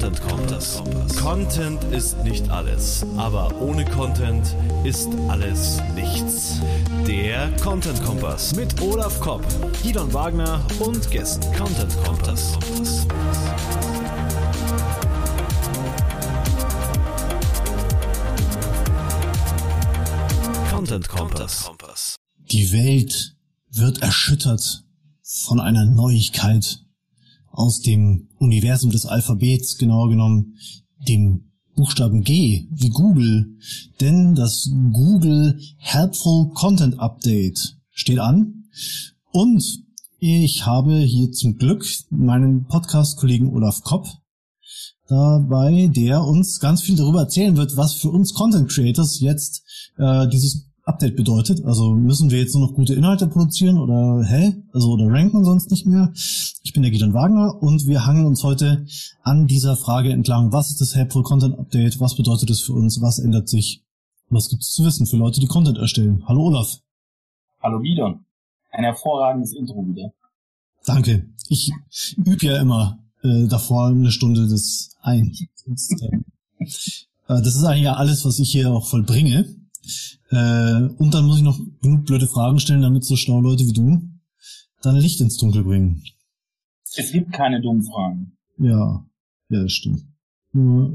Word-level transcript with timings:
Content 0.00 0.20
Kompass. 0.28 0.82
Content 1.20 1.84
ist 1.92 2.22
nicht 2.22 2.48
alles, 2.50 3.04
aber 3.16 3.60
ohne 3.60 3.84
Content 3.84 4.54
ist 4.84 5.08
alles 5.26 5.80
nichts. 5.96 6.60
Der 7.04 7.50
Content 7.56 8.00
Kompass 8.04 8.54
mit 8.54 8.80
Olaf 8.80 9.18
Kopp, 9.18 9.44
Gidon 9.82 10.12
Wagner 10.14 10.64
und 10.78 11.10
Gästen. 11.10 11.52
Content 11.52 11.92
Kompass. 12.04 12.56
Content 20.70 21.08
Kompass. 21.08 22.16
Die 22.36 22.70
Welt 22.70 23.34
wird 23.72 24.00
erschüttert 24.00 24.84
von 25.24 25.58
einer 25.58 25.86
Neuigkeit 25.86 26.84
aus 27.58 27.80
dem 27.80 28.28
Universum 28.38 28.90
des 28.90 29.04
Alphabets, 29.04 29.78
genauer 29.78 30.10
genommen 30.10 30.54
dem 31.08 31.50
Buchstaben 31.74 32.22
G, 32.22 32.68
wie 32.70 32.90
Google. 32.90 33.56
Denn 34.00 34.36
das 34.36 34.70
Google 34.92 35.58
Helpful 35.78 36.50
Content 36.54 37.00
Update 37.00 37.76
steht 37.90 38.20
an. 38.20 38.64
Und 39.32 39.64
ich 40.20 40.66
habe 40.66 40.98
hier 40.98 41.32
zum 41.32 41.56
Glück 41.56 41.84
meinen 42.10 42.66
Podcast-Kollegen 42.66 43.52
Olaf 43.52 43.82
Kopp 43.82 44.06
dabei, 45.08 45.88
der 45.88 46.22
uns 46.22 46.60
ganz 46.60 46.82
viel 46.82 46.94
darüber 46.94 47.22
erzählen 47.22 47.56
wird, 47.56 47.76
was 47.76 47.94
für 47.94 48.10
uns 48.10 48.34
Content 48.34 48.70
Creators 48.70 49.18
jetzt 49.18 49.64
äh, 49.96 50.28
dieses 50.28 50.67
Update 50.88 51.16
bedeutet. 51.16 51.64
Also 51.64 51.94
müssen 51.94 52.30
wir 52.30 52.38
jetzt 52.38 52.54
nur 52.54 52.66
noch 52.66 52.74
gute 52.74 52.94
Inhalte 52.94 53.26
produzieren 53.26 53.78
oder 53.78 54.24
hä? 54.24 54.54
Also 54.72 54.92
oder 54.92 55.06
ranken 55.06 55.44
sonst 55.44 55.70
nicht 55.70 55.86
mehr. 55.86 56.12
Ich 56.62 56.72
bin 56.72 56.82
der 56.82 56.90
Gideon 56.90 57.14
Wagner 57.14 57.62
und 57.62 57.86
wir 57.86 58.06
hangen 58.06 58.26
uns 58.26 58.42
heute 58.42 58.86
an 59.22 59.46
dieser 59.46 59.76
Frage 59.76 60.10
entlang. 60.10 60.52
Was 60.52 60.70
ist 60.70 60.80
das 60.80 60.94
Helpful 60.94 61.22
Content 61.22 61.58
Update? 61.58 62.00
Was 62.00 62.16
bedeutet 62.16 62.50
es 62.50 62.60
für 62.60 62.72
uns? 62.72 63.00
Was 63.00 63.18
ändert 63.18 63.48
sich? 63.48 63.84
Was 64.30 64.48
gibt 64.48 64.62
es 64.62 64.70
zu 64.70 64.84
wissen 64.84 65.06
für 65.06 65.16
Leute, 65.16 65.40
die 65.40 65.46
Content 65.46 65.78
erstellen? 65.78 66.24
Hallo 66.26 66.46
Olaf. 66.46 66.78
Hallo 67.60 67.80
Gideon. 67.80 68.24
Ein 68.70 68.84
hervorragendes 68.84 69.54
Intro 69.54 69.86
wieder. 69.86 70.12
Danke. 70.84 71.28
Ich 71.48 71.70
übe 72.16 72.44
ja 72.44 72.60
immer 72.60 72.98
äh, 73.22 73.46
davor 73.46 73.88
eine 73.88 74.10
Stunde 74.10 74.48
das 74.48 74.96
ein. 75.02 75.34
Äh, 76.60 77.42
das 77.42 77.56
ist 77.56 77.64
eigentlich 77.64 77.84
ja 77.84 77.94
alles, 77.94 78.24
was 78.24 78.38
ich 78.38 78.50
hier 78.50 78.70
auch 78.70 78.86
vollbringe. 78.86 79.57
Äh, 80.30 80.88
und 80.98 81.14
dann 81.14 81.26
muss 81.26 81.38
ich 81.38 81.42
noch 81.42 81.58
genug 81.82 82.06
blöde 82.06 82.26
Fragen 82.26 82.58
stellen, 82.58 82.82
damit 82.82 83.04
so 83.04 83.16
schlaue 83.16 83.42
Leute 83.42 83.64
wie 83.66 83.72
du 83.72 84.02
dann 84.82 84.96
Licht 84.96 85.20
ins 85.20 85.36
Dunkel 85.36 85.64
bringen. 85.64 86.02
Es 86.96 87.12
gibt 87.12 87.32
keine 87.32 87.60
dummen 87.60 87.82
Fragen. 87.82 88.36
Ja, 88.58 89.04
ja, 89.50 89.62
das 89.62 89.72
stimmt. 89.72 90.02
Nur, 90.52 90.88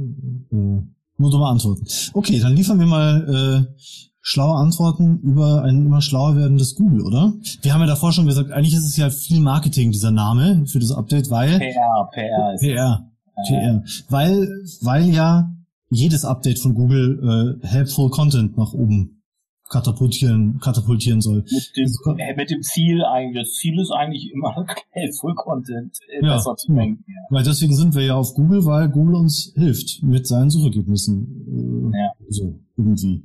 äh, 0.52 0.82
nur 1.18 1.32
dumme 1.32 1.48
Antworten. 1.48 1.86
Okay, 2.14 2.40
dann 2.40 2.56
liefern 2.56 2.80
wir 2.80 2.88
mal 2.88 3.68
äh, 3.70 3.84
schlaue 4.22 4.56
Antworten 4.56 5.20
über 5.20 5.64
ein 5.64 5.86
immer 5.86 6.02
schlauer 6.02 6.36
werdendes 6.36 6.76
Google, 6.76 7.02
oder? 7.02 7.34
Wir 7.62 7.74
haben 7.74 7.82
ja 7.82 7.88
davor 7.88 8.12
schon 8.12 8.26
gesagt, 8.26 8.52
eigentlich 8.52 8.74
ist 8.74 8.86
es 8.86 8.98
ja 8.98 9.10
viel 9.10 9.40
Marketing, 9.40 9.92
dieser 9.92 10.12
Name 10.12 10.66
für 10.66 10.80
das 10.80 10.92
Update, 10.92 11.30
weil... 11.30 11.60
PR, 11.60 12.10
PR. 12.12 12.54
Ist 12.54 12.62
PR, 12.62 13.12
PR. 13.48 13.84
Weil, 14.10 14.48
weil 14.82 15.10
ja 15.10 15.53
jedes 15.94 16.26
Update 16.26 16.60
von 16.60 16.74
Google 16.74 17.60
äh, 17.64 17.68
helpful 17.68 18.10
Content 18.10 18.58
nach 18.58 18.74
oben 18.74 19.24
katapultieren, 19.70 20.60
katapultieren 20.60 21.22
soll. 21.22 21.44
Mit 21.50 21.72
dem, 21.76 22.18
äh, 22.18 22.36
mit 22.36 22.50
dem 22.52 22.62
Ziel 22.62 23.04
eigentlich, 23.04 23.44
das 23.44 23.54
Ziel 23.56 23.80
ist 23.80 23.92
eigentlich 23.92 24.32
immer 24.32 24.54
helpful 24.92 25.34
Content 25.36 25.98
äh, 26.10 26.26
ja, 26.26 26.36
besser 26.36 26.56
zu 26.56 26.74
denken. 26.74 27.04
Ja. 27.08 27.14
Weil 27.30 27.44
deswegen 27.44 27.76
sind 27.76 27.96
wir 27.96 28.04
ja 28.04 28.16
auf 28.16 28.34
Google, 28.36 28.66
weil 28.66 28.90
Google 28.90 29.16
uns 29.16 29.52
hilft 29.56 30.04
mit 30.04 30.28
seinen 30.28 30.50
Suchergebnissen. 30.50 31.92
Äh, 31.94 31.98
ja. 31.98 32.12
So, 32.30 32.60
irgendwie. 32.78 33.24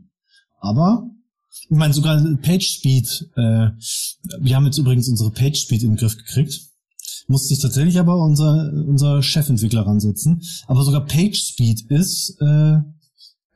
Aber 0.60 1.08
ich 1.50 1.77
meine, 1.77 1.92
sogar 1.92 2.16
PageSpeed, 2.16 3.30
äh, 3.36 3.70
wir 4.41 4.56
haben 4.56 4.64
jetzt 4.64 4.78
übrigens 4.78 5.09
unsere 5.09 5.31
PageSpeed 5.31 5.82
in 5.82 5.91
den 5.91 5.97
Griff 5.97 6.16
gekriegt. 6.16 6.60
Musste 7.28 7.49
sich 7.49 7.61
tatsächlich 7.61 8.00
aber 8.00 8.16
unser, 8.16 8.72
unser 8.87 9.22
Chefentwickler 9.22 9.87
ransetzen. 9.87 10.43
Aber 10.66 10.83
sogar 10.83 11.05
PageSpeed 11.05 11.91
ist 11.91 12.39
äh, 12.41 12.78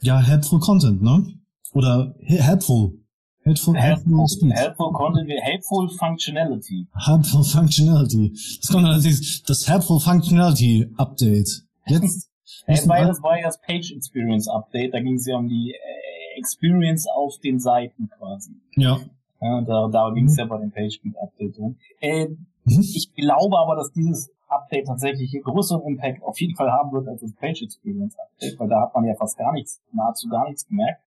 ja 0.03 0.21
helpful 0.21 0.60
Content, 0.60 1.03
ne? 1.03 1.27
Oder 1.72 2.15
helpful. 2.21 2.99
Helpful, 3.44 3.75
helpful, 3.75 4.28
speed. 4.28 4.53
helpful 4.53 4.93
Content, 4.93 5.31
helpful 5.43 5.88
Functionality. 5.88 6.87
Helpful 6.94 7.43
Functionality. 7.43 8.31
Das 8.61 8.71
kommt 8.71 8.84
allerdings 8.84 9.43
das 9.43 9.66
Helpful 9.66 9.99
Functionality 9.99 10.87
Update. 10.97 11.65
Jetzt. 11.87 12.31
das, 12.66 12.87
war, 12.87 13.00
ja 13.00 13.47
das 13.47 13.61
Page 13.62 13.93
Experience 13.97 14.49
Update. 14.49 14.94
Da 14.94 15.00
ging 15.00 15.15
es 15.15 15.27
ja 15.27 15.37
um 15.38 15.49
die 15.49 15.72
äh, 15.72 16.38
Experience 16.38 17.09
auf 17.09 17.38
den 17.41 17.59
Seiten 17.59 18.11
quasi. 18.16 18.53
Ja. 18.77 19.00
ja 19.41 19.61
da 19.62 19.88
da 19.88 20.11
ging 20.11 20.27
es 20.27 20.37
ja 20.37 20.44
bei 20.44 20.59
dem 20.59 20.71
Page 20.71 20.94
Speed 20.94 21.15
Update 21.21 21.59
um. 21.59 21.77
Äh, 22.00 22.28
mhm. 22.65 22.81
Ich 22.81 23.12
glaube 23.15 23.59
aber, 23.59 23.77
dass 23.77 23.93
dieses 23.93 24.31
Update 24.49 24.87
tatsächlich 24.87 25.33
einen 25.34 25.45
größeren 25.45 25.83
Impact 25.87 26.23
auf 26.23 26.41
jeden 26.41 26.55
Fall 26.55 26.71
haben 26.71 26.93
wird 26.93 27.09
als 27.09 27.21
das 27.21 27.33
Page 27.34 27.62
Experience 27.62 28.17
Update, 28.19 28.59
weil 28.59 28.69
da 28.69 28.83
hat 28.83 28.95
man 28.95 29.05
ja 29.05 29.15
fast 29.15 29.39
gar 29.39 29.53
nichts, 29.53 29.81
nahezu 29.93 30.28
gar 30.28 30.47
nichts 30.49 30.67
gemerkt. 30.67 31.00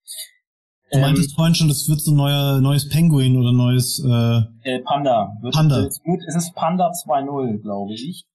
Du 0.91 0.99
meintest 0.99 1.31
ähm, 1.31 1.35
vorhin 1.35 1.55
schon, 1.55 1.67
das 1.67 1.89
wird 1.89 1.99
so 1.99 2.11
ein 2.11 2.17
neuer, 2.17 2.61
neues 2.61 2.89
Penguin 2.89 3.37
oder 3.37 3.51
neues 3.51 3.99
äh, 3.99 4.69
äh, 4.69 4.79
Panda. 4.79 5.35
Wird, 5.41 5.53
Panda. 5.53 5.85
Ist 5.85 6.03
gut, 6.03 6.19
es 6.27 6.35
ist 6.35 6.53
Panda 6.53 6.91
2.0, 6.91 7.61
glaube 7.61 7.93
ich. 7.93 8.25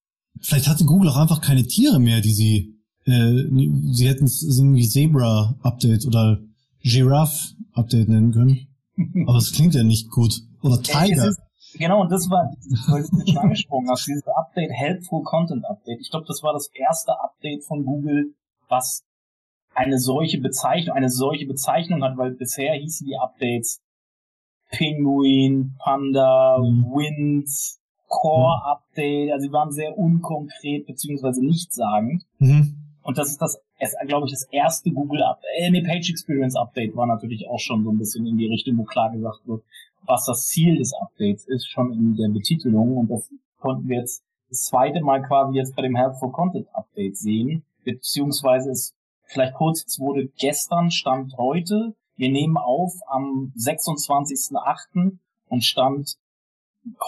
Vielleicht 0.40 0.68
hatte 0.68 0.84
Google 0.84 1.10
auch 1.10 1.16
einfach 1.16 1.40
keine 1.40 1.64
Tiere 1.64 2.00
mehr, 2.00 2.20
die 2.20 2.32
sie 2.32 2.80
äh, 3.04 3.44
sie 3.92 4.08
hätten 4.08 4.24
es 4.24 4.42
irgendwie 4.42 4.88
Zebra 4.88 5.56
Update 5.62 6.06
oder 6.06 6.38
Giraffe 6.82 7.54
Update 7.72 8.08
nennen 8.08 8.32
können. 8.32 8.68
Aber 9.26 9.38
es 9.38 9.52
klingt 9.52 9.74
ja 9.74 9.82
nicht 9.82 10.10
gut. 10.10 10.42
Oder 10.62 10.82
Tiger. 10.82 11.28
Ist, 11.28 11.40
genau, 11.74 12.00
und 12.02 12.10
das 12.10 12.28
war, 12.30 12.52
weil 12.88 13.02
du 13.02 13.26
schon 13.26 13.38
angesprochen 13.38 13.88
hast, 13.90 14.06
dieses 14.06 14.26
Update, 14.26 14.70
Helpful 14.70 15.22
Content 15.22 15.64
Update. 15.64 16.00
Ich 16.00 16.10
glaube, 16.10 16.26
das 16.26 16.42
war 16.42 16.52
das 16.52 16.68
erste 16.74 17.18
Update 17.20 17.64
von 17.64 17.84
Google, 17.84 18.34
was 18.68 19.04
eine 19.74 19.98
solche 19.98 20.40
Bezeichnung, 20.40 20.96
eine 20.96 21.10
solche 21.10 21.46
Bezeichnung 21.46 22.02
hat, 22.02 22.16
weil 22.16 22.32
bisher 22.32 22.74
hießen 22.74 23.06
die 23.06 23.16
Updates 23.16 23.80
Penguin, 24.70 25.74
Panda, 25.78 26.58
mhm. 26.58 26.84
Wind, 26.92 27.48
Core 28.08 28.58
mhm. 28.58 28.70
Update, 28.70 29.32
also 29.32 29.46
sie 29.46 29.52
waren 29.52 29.72
sehr 29.72 29.96
unkonkret 29.96 30.86
beziehungsweise 30.86 31.44
nichtssagend. 31.44 32.24
Mhm. 32.38 32.76
Und 33.02 33.18
das 33.18 33.30
ist 33.30 33.40
das, 33.40 33.58
glaube 34.06 34.26
ich, 34.26 34.32
das 34.32 34.46
erste 34.50 34.90
Google 34.90 35.22
Update, 35.22 35.50
äh, 35.56 35.70
nee, 35.70 35.82
Page 35.82 36.10
Experience 36.10 36.56
Update 36.56 36.94
war 36.96 37.06
natürlich 37.06 37.48
auch 37.48 37.58
schon 37.58 37.84
so 37.84 37.90
ein 37.90 37.98
bisschen 37.98 38.26
in 38.26 38.36
die 38.36 38.46
Richtung, 38.46 38.76
wo 38.78 38.84
klar 38.84 39.10
gesagt 39.10 39.46
wird, 39.46 39.62
was 40.06 40.26
das 40.26 40.46
Ziel 40.46 40.76
des 40.76 40.92
Updates 40.94 41.46
ist, 41.46 41.68
schon 41.68 41.92
in 41.92 42.16
der 42.16 42.28
Betitelung. 42.28 42.96
Und 42.96 43.10
das 43.10 43.30
konnten 43.58 43.88
wir 43.88 43.98
jetzt 43.98 44.22
das 44.48 44.64
zweite 44.64 45.00
Mal 45.00 45.22
quasi 45.22 45.56
jetzt 45.56 45.76
bei 45.76 45.82
dem 45.82 45.96
Helpful 45.96 46.32
Content 46.32 46.66
Update 46.74 47.16
sehen, 47.16 47.64
beziehungsweise 47.84 48.70
es 48.70 48.94
Vielleicht 49.30 49.54
kurz, 49.54 49.84
es 49.86 50.00
wurde 50.00 50.26
gestern, 50.38 50.90
stand 50.90 51.36
heute. 51.38 51.94
Wir 52.16 52.32
nehmen 52.32 52.56
auf 52.56 52.94
am 53.06 53.52
26.08. 53.56 55.18
und 55.46 55.64
stand 55.64 56.16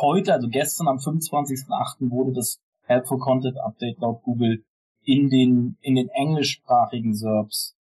heute, 0.00 0.32
also 0.32 0.48
gestern 0.48 0.86
am 0.86 0.98
25.08. 0.98 2.10
wurde 2.12 2.32
das 2.32 2.60
Helpful 2.82 3.18
Content 3.18 3.58
Update 3.58 3.98
laut 3.98 4.22
Google 4.22 4.64
in 5.02 5.30
den, 5.30 5.76
in 5.80 5.96
den 5.96 6.10
englischsprachigen 6.10 7.12
SERPs 7.12 7.74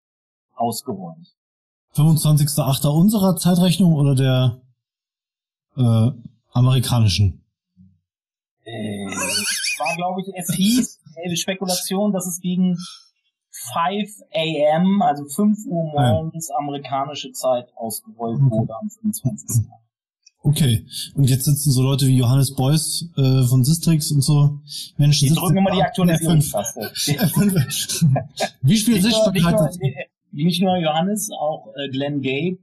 ausgeräumt. 0.55 1.27
25.08. 1.93 2.87
unserer 2.87 3.35
Zeitrechnung 3.35 3.93
oder 3.93 4.15
der 4.15 4.59
äh, 5.77 6.11
amerikanischen? 6.53 7.41
Äh, 8.63 9.05
war, 9.79 9.95
glaube 9.95 10.21
ich, 10.21 10.27
es 10.35 10.53
hieß, 10.53 10.99
äh, 11.15 11.35
Spekulation, 11.35 12.11
dass 12.11 12.27
es 12.27 12.39
gegen 12.39 12.77
5 13.73 14.09
a.m., 14.33 15.01
also 15.01 15.25
5 15.25 15.65
Uhr 15.67 15.91
morgens 15.91 16.49
ja. 16.49 16.55
amerikanische 16.57 17.31
Zeit 17.31 17.67
ausgerollt 17.75 18.39
wurde 18.39 18.73
am 18.75 18.89
25. 18.89 19.65
Okay, 20.43 20.87
und 21.13 21.29
jetzt 21.29 21.45
sitzen 21.45 21.69
so 21.71 21.83
Leute 21.83 22.07
wie 22.07 22.17
Johannes 22.17 22.55
Beuys 22.55 23.07
äh, 23.15 23.43
von 23.43 23.63
Sistrix 23.63 24.11
und 24.11 24.21
so 24.21 24.59
Menschen. 24.97 25.27
Die 25.27 25.35
drücken 25.35 25.57
immer 25.57 25.69
die 25.71 25.83
Aktualisierungstaste. 25.83 26.91
wie 28.61 28.77
spielt 28.77 29.03
Sichtbarkeit? 29.03 29.35
Nicht, 29.35 29.53
nur, 29.53 29.91
nicht 30.31 30.61
nur 30.63 30.77
Johannes, 30.77 31.29
auch 31.31 31.67
äh, 31.75 31.89
Glenn 31.89 32.23
Gabe 32.23 32.57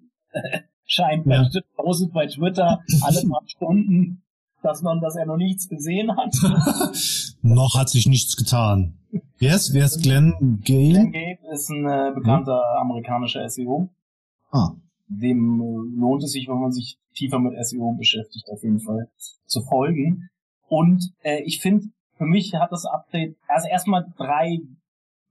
scheint 0.89 1.27
ja. 1.27 1.49
postet 1.77 2.13
bei 2.13 2.27
Twitter 2.27 2.83
alle 3.03 3.23
paar 3.29 3.43
Stunden, 3.47 4.23
dass 4.63 4.83
man, 4.83 5.01
dass 5.01 5.15
er 5.15 5.27
noch 5.27 5.37
nichts 5.37 5.69
gesehen 5.69 6.17
hat. 6.17 6.35
noch 7.43 7.79
hat 7.79 7.89
sich 7.89 8.07
nichts 8.09 8.37
getan. 8.37 8.99
Wer 9.39 9.55
ist, 9.55 9.73
wer 9.73 9.85
ist 9.85 10.03
Glenn 10.03 10.33
Gabe? 10.65 10.89
Glenn 10.89 11.13
Gabe 11.13 11.39
ist 11.53 11.71
ein 11.71 11.87
äh, 11.87 12.13
bekannter 12.15 12.57
hm? 12.57 12.81
amerikanischer 12.81 13.49
SEO. 13.49 13.89
Ah. 14.51 14.73
Dem 15.07 15.61
äh, 15.61 16.01
lohnt 16.01 16.25
es 16.25 16.33
sich, 16.33 16.49
wenn 16.49 16.59
man 16.59 16.73
sich 16.73 16.99
tiefer 17.15 17.39
mit 17.39 17.55
SEO 17.65 17.93
beschäftigt, 17.93 18.49
auf 18.51 18.63
jeden 18.63 18.81
Fall 18.81 19.09
zu 19.47 19.63
folgen. 19.63 20.29
Und 20.69 21.13
äh, 21.23 21.43
ich 21.45 21.61
finde, 21.61 21.87
für 22.17 22.27
mich 22.27 22.55
hat 22.55 22.73
das 22.73 22.85
Update 22.85 23.37
also 23.47 23.69
erstmal 23.69 24.07
drei 24.17 24.59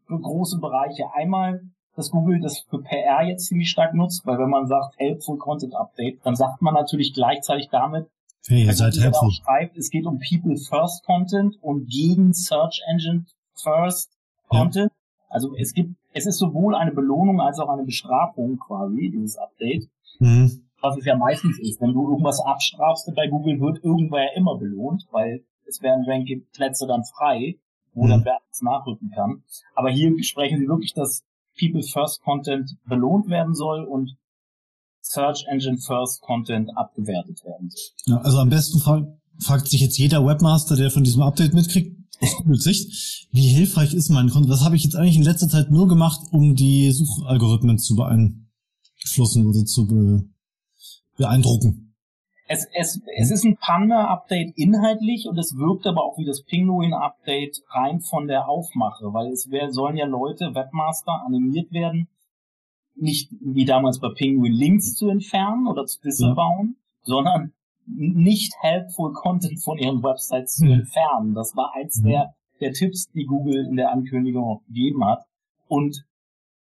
große 0.07 0.59
Bereiche. 0.59 1.03
Einmal, 1.13 1.61
dass 1.97 2.11
Google 2.11 2.39
das 2.39 2.59
für 2.59 2.79
PR 2.79 3.23
jetzt 3.23 3.47
ziemlich 3.47 3.71
stark 3.71 3.95
nutzt, 3.95 4.25
weil 4.25 4.37
wenn 4.37 4.49
man 4.49 4.67
sagt 4.67 4.99
Helpful 4.99 5.37
Content 5.37 5.75
Update, 5.75 6.23
dann 6.23 6.35
sagt 6.35 6.61
man 6.61 6.75
natürlich 6.75 7.13
gleichzeitig 7.13 7.69
damit, 7.69 8.07
hey, 8.47 8.65
ihr 8.65 8.73
seid 8.73 8.95
helpful. 8.95 9.31
schreibt, 9.31 9.75
es 9.77 9.89
geht 9.89 10.05
um 10.05 10.19
People 10.19 10.55
First 10.57 11.03
Content 11.05 11.57
und 11.61 11.87
gegen 11.89 12.33
Search 12.33 12.83
Engine 12.87 13.25
First 13.55 14.11
Content. 14.47 14.91
Ja. 14.91 15.25
Also 15.29 15.55
es 15.55 15.73
gibt, 15.73 15.95
es 16.13 16.27
ist 16.27 16.37
sowohl 16.37 16.75
eine 16.75 16.91
Belohnung 16.91 17.41
als 17.41 17.59
auch 17.59 17.69
eine 17.69 17.83
Bestrafung 17.83 18.59
quasi, 18.59 19.09
dieses 19.11 19.35
Update. 19.37 19.89
Mhm. 20.19 20.61
Was 20.79 20.97
es 20.97 21.05
ja 21.05 21.17
meistens 21.17 21.59
ist. 21.59 21.81
Wenn 21.81 21.93
du 21.93 22.07
irgendwas 22.11 22.39
abstrafst 22.39 23.11
bei 23.15 23.27
Google, 23.27 23.59
wird 23.59 23.83
irgendwer 23.83 24.25
ja 24.25 24.31
immer 24.35 24.55
belohnt, 24.55 25.07
weil 25.09 25.43
es 25.65 25.81
werden 25.81 26.05
Ranking-Plätze 26.07 26.85
dann 26.85 27.03
frei, 27.03 27.57
wo 27.95 28.03
mhm. 28.05 28.09
dann 28.09 28.25
wer 28.25 28.37
es 28.51 28.61
nachrücken 28.61 29.09
kann. 29.09 29.41
Aber 29.73 29.89
hier 29.89 30.11
sprechen 30.23 30.59
sie 30.59 30.67
wirklich, 30.67 30.93
dass 30.93 31.25
People 31.59 31.83
First 31.83 32.21
Content 32.21 32.77
belohnt 32.85 33.27
werden 33.29 33.55
soll 33.55 33.83
und 33.83 34.15
Search 35.01 35.45
Engine 35.47 35.77
First 35.77 36.21
Content 36.21 36.75
abgewertet 36.75 37.43
werden 37.43 37.69
soll. 37.69 38.15
Ja, 38.15 38.21
also 38.21 38.39
am 38.39 38.49
besten 38.49 38.79
fragt 39.39 39.67
sich 39.67 39.81
jetzt 39.81 39.97
jeder 39.97 40.25
Webmaster, 40.25 40.75
der 40.75 40.91
von 40.91 41.03
diesem 41.03 41.21
Update 41.21 41.53
mitkriegt, 41.53 41.97
aus 42.19 42.63
Sicht, 42.63 43.27
wie 43.31 43.47
hilfreich 43.47 43.93
ist 43.93 44.09
mein 44.09 44.29
Content? 44.29 44.51
Was 44.51 44.63
habe 44.63 44.75
ich 44.75 44.83
jetzt 44.83 44.95
eigentlich 44.95 45.17
in 45.17 45.23
letzter 45.23 45.47
Zeit 45.49 45.71
nur 45.71 45.87
gemacht, 45.87 46.19
um 46.31 46.55
die 46.55 46.91
Suchalgorithmen 46.91 47.77
zu 47.77 47.95
beeinflussen 47.95 49.45
oder 49.45 49.65
zu 49.65 49.87
be 49.87 50.23
beeindrucken? 51.15 51.86
Es, 52.49 52.65
es, 52.73 53.01
es 53.17 53.31
ist 53.31 53.43
ein 53.43 53.57
Panda-Update 53.57 54.57
inhaltlich 54.57 55.27
und 55.27 55.37
es 55.37 55.57
wirkt 55.57 55.85
aber 55.85 56.03
auch 56.03 56.17
wie 56.17 56.25
das 56.25 56.43
Pinguin-Update 56.43 57.63
rein 57.69 57.99
von 57.99 58.27
der 58.27 58.47
Aufmache, 58.47 59.13
weil 59.13 59.27
es 59.27 59.51
wär, 59.51 59.71
sollen 59.71 59.97
ja 59.97 60.05
Leute, 60.05 60.55
Webmaster, 60.55 61.23
animiert 61.25 61.73
werden, 61.73 62.07
nicht 62.95 63.31
wie 63.41 63.65
damals 63.65 63.99
bei 63.99 64.09
Penguin 64.15 64.53
Links 64.53 64.95
zu 64.95 65.09
entfernen 65.09 65.67
oder 65.67 65.85
zu 65.85 65.99
disavowen, 66.01 66.77
ja. 66.77 66.83
sondern 67.03 67.53
nicht 67.85 68.53
helpful 68.61 69.13
Content 69.13 69.61
von 69.61 69.77
ihren 69.77 70.03
Websites 70.03 70.55
zu 70.55 70.65
mhm. 70.65 70.71
entfernen. 70.71 71.33
Das 71.33 71.55
war 71.55 71.73
eins 71.75 72.01
mhm. 72.01 72.07
der, 72.07 72.33
der 72.59 72.73
Tipps, 72.73 73.09
die 73.11 73.25
Google 73.25 73.65
in 73.65 73.75
der 73.75 73.91
Ankündigung 73.91 74.43
auch 74.43 74.65
gegeben 74.67 75.05
hat. 75.05 75.25
Und 75.67 76.05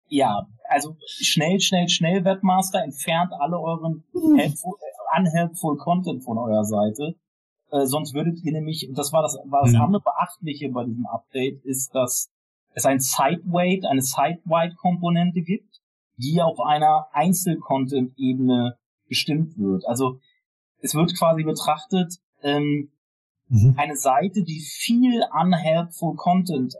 ja, 0.09 0.47
also 0.69 0.97
schnell, 1.07 1.61
schnell, 1.61 1.89
schnell 1.89 2.25
Webmaster 2.25 2.83
entfernt 2.83 3.33
alle 3.39 3.59
euren 3.59 4.05
mhm. 4.13 4.37
helpful, 4.37 4.75
unhelpful 5.19 5.77
Content 5.77 6.25
von 6.25 6.39
eurer 6.39 6.65
Seite. 6.65 7.15
Äh, 7.71 7.87
sonst 7.87 8.15
würdet 8.15 8.43
ihr 8.43 8.53
nämlich, 8.53 8.89
und 8.89 8.97
das 8.99 9.13
war 9.13 9.23
das, 9.23 9.39
war 9.47 9.63
das 9.63 9.73
mhm. 9.73 9.81
andere 9.81 10.03
Beachtliche 10.03 10.71
bei 10.71 10.85
diesem 10.85 11.07
Update, 11.07 11.65
ist, 11.65 11.95
dass 11.95 12.31
es 12.75 12.87
ein 12.87 13.01
Site-Weight, 13.01 13.85
eine 13.85 14.03
Site-Wide-Komponente 14.03 15.43
gibt, 15.43 15.81
die 16.17 16.41
auf 16.43 16.61
einer 16.61 17.07
Einzel-Content-Ebene 17.13 18.77
bestimmt 19.09 19.59
wird. 19.59 19.87
Also 19.87 20.19
es 20.81 20.95
wird 20.95 21.17
quasi 21.17 21.45
betrachtet, 21.45 22.19
ähm, 22.43 22.91
mhm. 23.49 23.75
eine 23.77 23.97
Seite, 23.97 24.43
die 24.43 24.61
viel 24.61 25.23
unhelpful 25.33 26.15
Content 26.17 26.75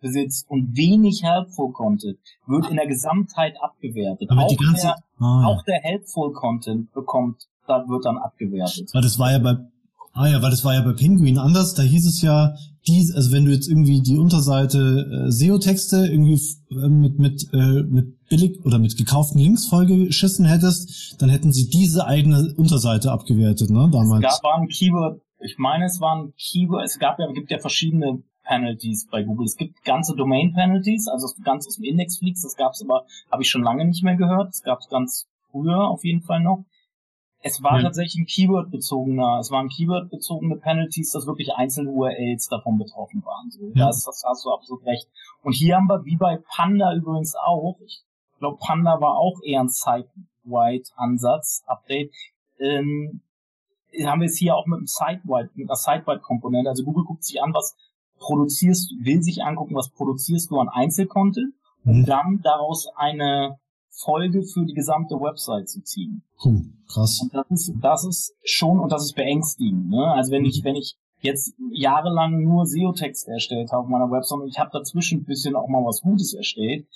besitzt 0.00 0.48
und 0.48 0.76
wenig 0.76 1.22
helpful 1.22 1.72
Content, 1.72 2.18
wird 2.46 2.70
in 2.70 2.76
der 2.76 2.86
Gesamtheit 2.86 3.60
abgewertet. 3.60 4.30
Aber 4.30 4.44
auch, 4.44 4.56
ganze, 4.56 4.86
der, 4.86 4.96
ja. 5.20 5.46
auch 5.46 5.62
der 5.64 5.80
helpful 5.80 6.32
Content 6.32 6.92
bekommt, 6.92 7.48
da 7.68 7.88
wird 7.88 8.04
dann 8.04 8.18
abgewertet. 8.18 8.90
Weil 8.92 9.02
das 9.02 9.18
war 9.18 9.32
ja 9.32 9.38
bei 9.38 9.56
Ah 10.18 10.26
ja, 10.26 10.42
weil 10.42 10.50
das 10.50 10.64
war 10.64 10.74
ja 10.74 10.80
bei 10.80 10.94
Penguin 10.94 11.38
anders. 11.38 11.74
Da 11.74 11.82
hieß 11.84 12.04
es 12.04 12.22
ja, 12.22 12.56
die, 12.88 13.12
also 13.14 13.30
wenn 13.30 13.44
du 13.44 13.52
jetzt 13.52 13.68
irgendwie 13.68 14.00
die 14.00 14.16
Unterseite 14.16 15.26
äh, 15.28 15.30
SEO-Texte 15.30 16.08
irgendwie 16.08 16.40
äh, 16.72 16.88
mit 16.88 17.20
mit 17.20 17.48
äh, 17.52 17.84
mit 17.84 18.26
billig 18.28 18.58
oder 18.64 18.80
mit 18.80 18.96
gekauften 18.96 19.40
Links 19.40 19.66
vollgeschissen 19.66 20.44
hättest, 20.44 21.22
dann 21.22 21.28
hätten 21.28 21.52
sie 21.52 21.70
diese 21.70 22.04
eigene 22.04 22.52
Unterseite 22.56 23.12
abgewertet, 23.12 23.70
ne? 23.70 23.88
Damals. 23.92 24.24
Es 24.24 24.40
gab 24.40 24.42
war 24.42 24.60
ein 24.60 24.68
Keyword. 24.68 25.20
Ich 25.40 25.56
meine, 25.58 25.84
es 25.84 26.00
waren 26.00 26.32
Keyword. 26.36 26.84
Es 26.84 26.98
gab 26.98 27.20
ja 27.20 27.30
gibt 27.30 27.52
ja 27.52 27.60
verschiedene 27.60 28.22
Penalties 28.44 29.06
bei 29.10 29.22
Google. 29.22 29.46
Es 29.46 29.56
gibt 29.56 29.84
ganze 29.84 30.16
Domain 30.16 30.52
Penalties, 30.52 31.06
also 31.06 31.26
dass 31.26 31.36
du 31.36 31.42
ganz 31.42 31.66
aus 31.68 31.76
dem 31.76 31.84
Index 31.84 32.18
fliegst. 32.18 32.44
Das 32.44 32.56
gab 32.56 32.72
es 32.72 32.82
aber, 32.82 33.04
habe 33.30 33.42
ich 33.42 33.50
schon 33.50 33.62
lange 33.62 33.84
nicht 33.84 34.02
mehr 34.02 34.16
gehört. 34.16 34.48
Das 34.48 34.62
gab 34.62 34.80
es 34.80 34.88
ganz 34.88 35.28
früher 35.52 35.88
auf 35.88 36.04
jeden 36.04 36.22
Fall 36.22 36.40
noch. 36.40 36.64
Es 37.40 37.62
war 37.62 37.76
ja. 37.76 37.84
tatsächlich 37.84 38.16
ein 38.22 38.26
Keyword-bezogener, 38.26 39.38
es 39.40 39.50
waren 39.50 39.68
Keyword-bezogene 39.68 40.56
Penalties, 40.56 41.12
dass 41.12 41.26
wirklich 41.26 41.54
einzelne 41.54 41.90
URLs 41.90 42.48
davon 42.48 42.78
betroffen 42.78 43.24
waren. 43.24 43.50
So, 43.50 43.70
ja. 43.74 43.86
das, 43.86 44.04
das 44.04 44.24
hast 44.26 44.44
du 44.44 44.50
absolut 44.50 44.84
recht. 44.84 45.08
Und 45.42 45.52
hier 45.52 45.76
haben 45.76 45.86
wir, 45.86 46.04
wie 46.04 46.16
bei 46.16 46.38
Panda 46.56 46.94
übrigens 46.94 47.36
auch, 47.36 47.78
ich 47.84 48.02
glaube, 48.38 48.58
Panda 48.60 49.00
war 49.00 49.18
auch 49.18 49.40
eher 49.44 49.60
ein 49.60 49.68
Site-Wide-Ansatz, 49.68 51.62
Update, 51.66 52.12
ähm, 52.58 53.20
haben 54.04 54.20
wir 54.20 54.26
es 54.26 54.36
hier 54.36 54.56
auch 54.56 54.66
mit 54.66 54.78
einem 54.78 54.86
Site-Wide, 54.86 55.50
mit 55.54 55.70
einer 55.70 55.76
Site-Wide-Komponente. 55.76 56.68
Also 56.68 56.84
Google 56.84 57.04
guckt 57.04 57.24
sich 57.24 57.40
an, 57.42 57.54
was 57.54 57.76
produzierst, 58.18 58.92
will 59.00 59.22
sich 59.22 59.44
angucken, 59.44 59.74
was 59.74 59.90
produzierst 59.90 60.50
du 60.50 60.58
an 60.58 60.68
Einzelcontent, 60.68 61.54
um 61.84 62.00
mhm. 62.00 62.06
dann 62.06 62.40
daraus 62.42 62.88
eine 62.96 63.58
Folge 63.98 64.42
für 64.42 64.64
die 64.64 64.74
gesamte 64.74 65.16
Website 65.16 65.68
zu 65.68 65.82
ziehen. 65.82 66.22
Hm, 66.42 66.72
krass. 66.88 67.20
Und 67.20 67.34
das 67.34 67.46
ist, 67.50 67.72
das 67.80 68.04
ist 68.04 68.34
schon, 68.44 68.78
und 68.78 68.92
das 68.92 69.04
ist 69.04 69.14
beängstigend. 69.14 69.90
Ne? 69.90 70.12
Also 70.12 70.32
wenn 70.32 70.44
ich, 70.44 70.62
wenn 70.64 70.76
ich 70.76 70.96
jetzt 71.20 71.54
jahrelang 71.72 72.42
nur 72.42 72.66
SEO-Text 72.66 73.28
erstellt 73.28 73.72
habe 73.72 73.82
auf 73.82 73.88
meiner 73.88 74.10
Website 74.10 74.40
und 74.40 74.48
ich 74.48 74.58
habe 74.58 74.70
dazwischen 74.72 75.20
ein 75.20 75.24
bisschen 75.24 75.56
auch 75.56 75.68
mal 75.68 75.84
was 75.84 76.00
Gutes 76.02 76.32
erstellt, 76.32 76.86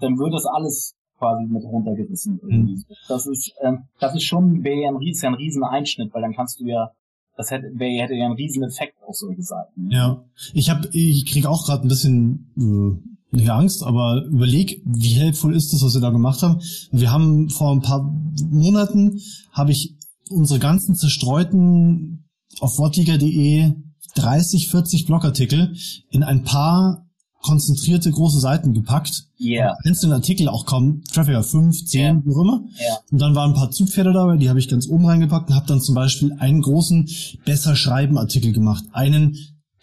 dann 0.00 0.18
wird 0.18 0.32
das 0.32 0.46
alles 0.46 0.94
quasi 1.18 1.44
mit 1.44 1.64
runtergerissen. 1.64 2.40
Mhm. 2.42 2.84
Das 3.08 3.26
ist, 3.26 3.52
ähm, 3.62 3.84
das 4.00 4.14
ist 4.14 4.24
schon, 4.24 4.64
wäre 4.64 4.80
ja 4.80 4.88
ein, 4.88 4.96
riesen, 4.96 5.26
ein 5.26 5.34
riesen 5.34 5.62
Einschnitt, 5.62 6.12
weil 6.14 6.22
dann 6.22 6.34
kannst 6.34 6.60
du 6.60 6.64
ja 6.64 6.90
das 7.36 7.50
hätte, 7.50 7.66
hätte 7.66 8.14
ja 8.14 8.26
einen 8.26 8.34
riesen 8.34 8.62
Effekt 8.62 8.96
auf 9.06 9.14
solche 9.14 9.42
Seiten. 9.42 9.90
Ja, 9.90 10.24
ich 10.54 10.70
habe, 10.70 10.88
ich 10.92 11.26
kriege 11.26 11.50
auch 11.50 11.66
gerade 11.66 11.82
ein 11.82 11.88
bisschen 11.88 12.50
äh, 12.56 13.15
nicht 13.30 13.50
Angst, 13.50 13.82
aber 13.82 14.24
überleg, 14.26 14.82
wie 14.84 15.14
helpful 15.14 15.54
ist 15.54 15.72
das, 15.72 15.82
was 15.82 15.94
wir 15.94 16.00
da 16.00 16.10
gemacht 16.10 16.42
haben. 16.42 16.60
Wir 16.92 17.12
haben 17.12 17.50
vor 17.50 17.72
ein 17.72 17.82
paar 17.82 18.02
Monaten, 18.50 19.20
habe 19.52 19.72
ich 19.72 19.96
unsere 20.30 20.58
ganzen 20.58 20.94
zerstreuten 20.94 22.28
auf 22.60 22.78
wortliga.de 22.78 23.72
30, 24.14 24.70
40 24.70 25.06
Blogartikel 25.06 25.74
in 26.10 26.22
ein 26.22 26.42
paar 26.42 27.06
konzentrierte 27.42 28.10
große 28.10 28.40
Seiten 28.40 28.72
gepackt. 28.74 29.26
Ja. 29.36 29.66
Yeah. 29.66 29.76
Einzelne 29.84 30.14
Artikel 30.14 30.48
auch 30.48 30.66
kaum 30.66 31.02
Traffic 31.12 31.44
5, 31.44 31.84
10, 31.84 32.00
yeah. 32.00 32.22
wie 32.24 32.30
immer. 32.30 32.64
Yeah. 32.80 32.98
Und 33.12 33.20
dann 33.20 33.34
waren 33.34 33.50
ein 33.50 33.56
paar 33.56 33.70
Zugpferde 33.70 34.12
dabei, 34.12 34.36
die 34.36 34.48
habe 34.48 34.58
ich 34.58 34.68
ganz 34.68 34.88
oben 34.88 35.06
reingepackt 35.06 35.50
und 35.50 35.54
habe 35.54 35.66
dann 35.66 35.80
zum 35.80 35.94
Beispiel 35.94 36.32
einen 36.38 36.62
großen 36.62 37.08
besser 37.44 37.76
schreiben 37.76 38.18
Artikel 38.18 38.52
gemacht. 38.52 38.84
Einen 38.92 39.36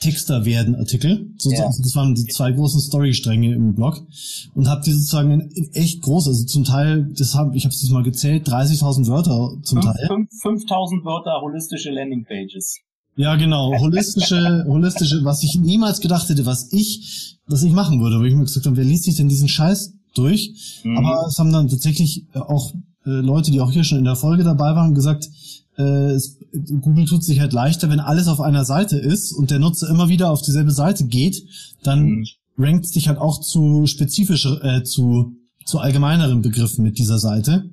Texter 0.04 0.46
werden 0.46 0.76
Artikel. 0.76 1.30
Ja. 1.44 1.66
Also 1.66 1.82
das 1.82 1.96
waren 1.96 2.14
die 2.14 2.26
zwei 2.26 2.52
großen 2.52 2.82
Storystränge 2.82 3.54
im 3.54 3.74
Blog 3.74 4.06
und 4.54 4.68
habe 4.68 4.82
die 4.84 4.92
sozusagen 4.92 5.50
echt 5.74 6.02
groß, 6.02 6.28
also 6.28 6.44
zum 6.46 6.66
Teil, 6.66 7.10
das 7.18 7.36
hab, 7.36 7.56
ich 7.56 7.64
habe 7.64 7.74
es 7.74 7.90
mal 7.90 8.04
gezählt, 8.04 8.48
30.000 8.48 9.08
Wörter 9.08 9.56
zum 9.64 9.82
Fünf, 9.82 9.96
Teil. 9.96 10.08
5.000 10.08 11.06
Wörter 11.06 11.42
holistische 11.42 11.90
Landingpages. 11.92 12.80
Ja, 13.16 13.36
genau, 13.36 13.74
holistische, 13.80 14.66
holistische, 14.68 15.24
was 15.24 15.42
ich 15.44 15.58
niemals 15.60 16.02
gedacht 16.02 16.28
hätte, 16.28 16.46
was 16.46 16.74
ich, 16.74 17.38
was 17.48 17.64
ich 17.64 17.72
machen 17.72 18.02
würde, 18.02 18.20
wo 18.20 18.24
ich 18.24 18.34
mir 18.34 18.44
gesagt 18.44 18.66
habe, 18.66 18.76
wer 18.76 18.84
liest 18.84 19.06
sich 19.06 19.16
denn 19.16 19.30
diesen 19.30 19.48
Scheiß 19.48 19.94
durch? 20.16 20.82
Mhm. 20.84 20.98
Aber 20.98 21.28
es 21.28 21.40
haben 21.40 21.54
dann 21.54 21.70
tatsächlich 21.70 22.26
auch 22.34 22.74
äh, 23.06 23.10
Leute, 23.10 23.52
die 23.52 23.62
auch 23.62 23.72
hier 23.72 23.84
schon 23.84 24.00
in 24.00 24.06
der 24.06 24.16
Folge 24.18 24.44
dabei 24.44 24.76
waren, 24.76 24.94
gesagt, 24.94 25.30
äh, 25.78 26.12
es, 26.12 26.40
Google 26.82 27.06
tut 27.06 27.24
sich 27.24 27.40
halt 27.40 27.54
leichter, 27.54 27.90
wenn 27.90 28.00
alles 28.00 28.28
auf 28.28 28.42
einer 28.42 28.66
Seite 28.66 28.98
ist 28.98 29.32
und 29.32 29.52
der 29.52 29.60
Nutzer 29.60 29.90
immer 29.90 30.10
wieder 30.10 30.32
auf 30.32 30.42
dieselbe 30.42 30.72
Seite 30.72 31.06
geht, 31.06 31.44
dann 31.84 32.06
mhm. 32.06 32.26
rankt 32.58 32.88
sich 32.88 33.08
halt 33.08 33.18
auch 33.18 33.40
zu 33.42 33.88
spezifischer, 33.88 34.64
äh, 34.64 34.84
zu, 34.84 35.36
zu 35.66 35.80
allgemeineren 35.80 36.42
Begriffen 36.42 36.84
mit 36.84 36.98
dieser 36.98 37.20
Seite. 37.20 37.70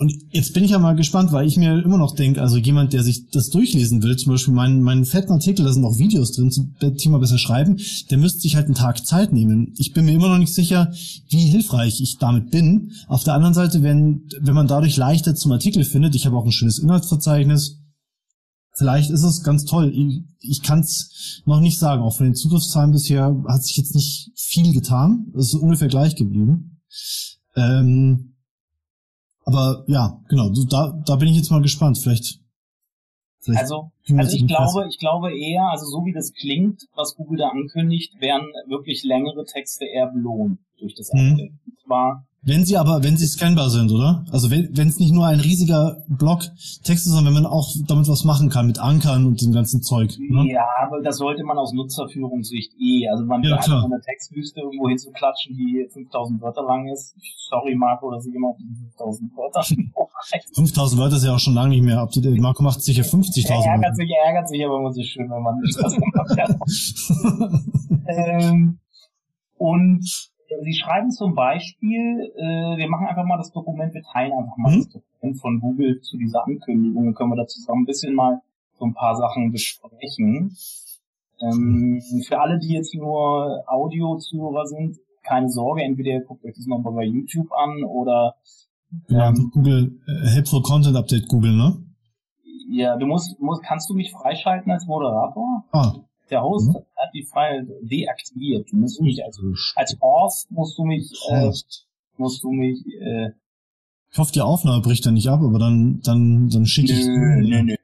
Und 0.00 0.14
jetzt 0.30 0.54
bin 0.54 0.62
ich 0.62 0.70
ja 0.70 0.78
mal 0.78 0.94
gespannt, 0.94 1.32
weil 1.32 1.48
ich 1.48 1.56
mir 1.56 1.82
immer 1.82 1.98
noch 1.98 2.14
denke, 2.14 2.40
also 2.40 2.56
jemand, 2.56 2.92
der 2.92 3.02
sich 3.02 3.30
das 3.30 3.50
durchlesen 3.50 4.00
will, 4.00 4.16
zum 4.16 4.30
Beispiel 4.30 4.54
meinen, 4.54 4.80
meinen 4.80 5.04
fetten 5.04 5.32
Artikel, 5.32 5.64
da 5.64 5.72
sind 5.72 5.84
auch 5.84 5.98
Videos 5.98 6.30
drin 6.30 6.52
zum 6.52 6.76
Thema 6.96 7.18
besser 7.18 7.36
schreiben, 7.36 7.80
der 8.08 8.18
müsste 8.18 8.38
sich 8.38 8.54
halt 8.54 8.66
einen 8.66 8.76
Tag 8.76 9.04
Zeit 9.04 9.32
nehmen. 9.32 9.74
Ich 9.76 9.92
bin 9.92 10.04
mir 10.04 10.12
immer 10.12 10.28
noch 10.28 10.38
nicht 10.38 10.54
sicher, 10.54 10.92
wie 11.30 11.46
hilfreich 11.46 12.00
ich 12.00 12.18
damit 12.18 12.52
bin. 12.52 12.92
Auf 13.08 13.24
der 13.24 13.34
anderen 13.34 13.54
Seite, 13.54 13.82
wenn, 13.82 14.22
wenn 14.40 14.54
man 14.54 14.68
dadurch 14.68 14.96
leichter 14.96 15.34
zum 15.34 15.50
Artikel 15.50 15.82
findet, 15.82 16.14
ich 16.14 16.26
habe 16.26 16.36
auch 16.36 16.44
ein 16.44 16.52
schönes 16.52 16.78
Inhaltsverzeichnis, 16.78 17.80
vielleicht 18.76 19.10
ist 19.10 19.24
es 19.24 19.42
ganz 19.42 19.64
toll. 19.64 19.92
Ich, 19.92 20.22
ich 20.48 20.62
kann 20.62 20.78
es 20.78 21.42
noch 21.44 21.60
nicht 21.60 21.80
sagen. 21.80 22.02
Auch 22.02 22.14
von 22.14 22.26
den 22.26 22.36
Zugriffszahlen 22.36 22.92
bisher 22.92 23.36
hat 23.48 23.64
sich 23.64 23.76
jetzt 23.76 23.96
nicht 23.96 24.30
viel 24.36 24.72
getan. 24.72 25.26
Es 25.36 25.48
ist 25.48 25.54
ungefähr 25.54 25.88
gleich 25.88 26.14
geblieben. 26.14 26.82
Ähm, 27.56 28.27
aber 29.48 29.84
ja, 29.88 30.20
genau, 30.28 30.50
da, 30.68 31.02
da 31.06 31.16
bin 31.16 31.28
ich 31.28 31.36
jetzt 31.36 31.50
mal 31.50 31.62
gespannt. 31.62 31.96
Vielleicht, 31.98 32.38
Vielleicht 33.40 33.62
Also, 33.62 33.90
also 34.14 34.36
ich 34.36 34.46
glaube, 34.46 34.86
ich 34.88 34.98
glaube 34.98 35.32
eher, 35.32 35.70
also 35.70 35.86
so 35.86 36.04
wie 36.04 36.12
das 36.12 36.32
klingt, 36.34 36.82
was 36.94 37.16
Google 37.16 37.38
da 37.38 37.48
ankündigt, 37.48 38.20
werden 38.20 38.46
wirklich 38.66 39.04
längere 39.04 39.44
Texte 39.46 39.86
eher 39.86 40.08
belohnt 40.08 40.58
durch 40.78 40.94
das 40.94 41.10
Mhm. 41.14 41.30
Update. 41.32 41.52
Und 41.66 41.78
zwar, 41.86 42.26
Wenn 42.48 42.64
sie 42.64 42.76
aber, 42.78 43.02
wenn 43.04 43.16
sie 43.16 43.26
scannbar 43.26 43.68
sind, 43.70 43.92
oder? 43.92 44.24
Also 44.32 44.50
wenn 44.50 44.88
es 44.88 44.98
nicht 44.98 45.12
nur 45.12 45.26
ein 45.26 45.38
riesiger 45.40 46.02
Block 46.08 46.40
Text 46.82 47.06
ist, 47.06 47.12
sondern 47.12 47.26
wenn 47.34 47.42
man 47.42 47.46
auch 47.52 47.68
damit 47.86 48.08
was 48.08 48.24
machen 48.24 48.48
kann, 48.48 48.66
mit 48.66 48.78
Ankern 48.78 49.26
und 49.26 49.40
dem 49.42 49.52
ganzen 49.52 49.82
Zeug. 49.82 50.16
Ne? 50.18 50.50
ja, 50.50 50.64
aber 50.82 51.02
das 51.02 51.18
sollte 51.18 51.44
man 51.44 51.58
aus 51.58 51.72
Nutzerführungssicht 51.74 52.72
eh. 52.80 53.06
Also 53.08 53.24
man 53.26 53.42
Ja, 53.42 53.56
hat 53.58 53.64
klar. 53.64 53.84
eine 53.84 54.00
Textwüste 54.00 54.60
irgendwo 54.60 54.88
hinzuklatschen, 54.88 55.54
die 55.56 55.86
5000 55.92 56.40
Wörter 56.40 56.62
lang 56.62 56.88
ist. 56.88 57.14
Sorry, 57.50 57.74
Marco, 57.76 58.10
dass 58.10 58.24
ich 58.26 58.34
immer 58.34 58.48
auf 58.48 58.56
die 58.58 58.74
5000 58.96 59.30
Wörter 59.36 59.62
5000 60.54 61.00
Wörter 61.00 61.16
ist 61.16 61.24
ja 61.24 61.34
auch 61.34 61.38
schon 61.38 61.54
lange 61.54 61.70
nicht 61.70 61.82
mehr 61.84 62.00
up 62.00 62.10
to 62.10 62.20
date. 62.20 62.40
Marco 62.40 62.62
macht 62.62 62.82
sicher 62.82 63.02
Er 63.02 63.08
50.000 63.08 63.50
ärgert 63.50 63.82
Wörter. 63.82 63.94
sich, 63.94 64.10
er 64.10 64.26
ärgert 64.26 64.48
sich 64.48 64.64
aber 64.64 64.78
immer 64.78 64.92
so 64.92 65.02
schön, 65.02 65.30
wenn 65.30 65.42
man 65.42 65.60
das 65.62 65.96
macht. 67.38 67.78
ähm, 68.08 68.78
und 69.58 70.30
sie 70.62 70.72
schreiben 70.74 71.10
zum 71.10 71.34
Beispiel, 71.34 72.32
äh, 72.36 72.76
wir 72.78 72.88
machen 72.88 73.06
einfach 73.06 73.24
mal 73.24 73.36
das 73.38 73.52
Dokument, 73.52 73.92
wir 73.94 74.02
teilen 74.02 74.32
einfach 74.32 74.56
mal 74.56 74.72
Mhm. 74.72 74.78
das 74.78 74.88
Dokument 74.88 75.40
von 75.40 75.60
Google 75.60 76.00
zu 76.00 76.16
dieser 76.16 76.44
Ankündigung, 76.46 77.04
dann 77.06 77.14
können 77.14 77.30
wir 77.30 77.36
da 77.36 77.46
zusammen 77.46 77.82
ein 77.82 77.86
bisschen 77.86 78.14
mal 78.14 78.40
so 78.78 78.84
ein 78.86 78.94
paar 78.94 79.16
Sachen 79.16 79.50
besprechen. 79.52 80.56
Ähm, 81.40 82.00
für 82.26 82.40
alle, 82.40 82.58
die 82.58 82.72
jetzt 82.74 82.94
nur 82.94 83.62
Audio-Zuhörer 83.66 84.66
sind, 84.66 84.96
keine 85.22 85.48
Sorge, 85.50 85.82
entweder 85.82 86.10
ihr 86.12 86.24
guckt 86.24 86.44
euch 86.44 86.54
das 86.56 86.66
nochmal 86.66 86.94
bei 86.94 87.04
YouTube 87.04 87.52
an 87.52 87.84
oder 87.84 88.34
ja, 89.08 89.28
ähm, 89.28 89.50
Google, 89.52 90.00
äh, 90.06 90.28
Helpful 90.30 90.62
Content 90.62 90.96
Update 90.96 91.28
Google, 91.28 91.52
ne? 91.54 91.76
ja, 92.70 92.96
du 92.96 93.06
musst, 93.06 93.40
musst, 93.40 93.62
kannst 93.62 93.88
du 93.90 93.94
mich 93.94 94.10
freischalten 94.12 94.70
als 94.72 94.86
Moderator? 94.86 95.64
Ah, 95.72 95.92
Der 96.30 96.42
Host 96.42 96.68
Mhm. 96.68 96.76
Hat 97.08 97.14
die 97.14 97.24
File 97.24 97.66
deaktiviert. 97.82 98.70
Du 98.70 98.76
musst 98.76 99.00
mich 99.00 99.24
als, 99.24 99.40
als 99.76 99.96
Horst 100.00 100.50
musst 100.50 100.78
du 100.78 100.84
mich, 100.84 101.10
äh, 101.30 101.50
musst 102.16 102.42
du 102.42 102.50
mich, 102.52 102.84
äh, 103.00 103.30
Ich 104.10 104.18
hoffe, 104.18 104.32
die 104.32 104.40
Aufnahme 104.40 104.82
bricht 104.82 105.04
dann 105.06 105.14
nicht 105.14 105.28
ab, 105.28 105.40
aber 105.42 105.58
dann, 105.58 106.00
dann, 106.04 106.48
dann 106.50 106.66
schicke 106.66 106.92
ich. 106.92 107.06
nö, 107.06 107.40
nö, 107.42 107.62
nö. 107.62 107.74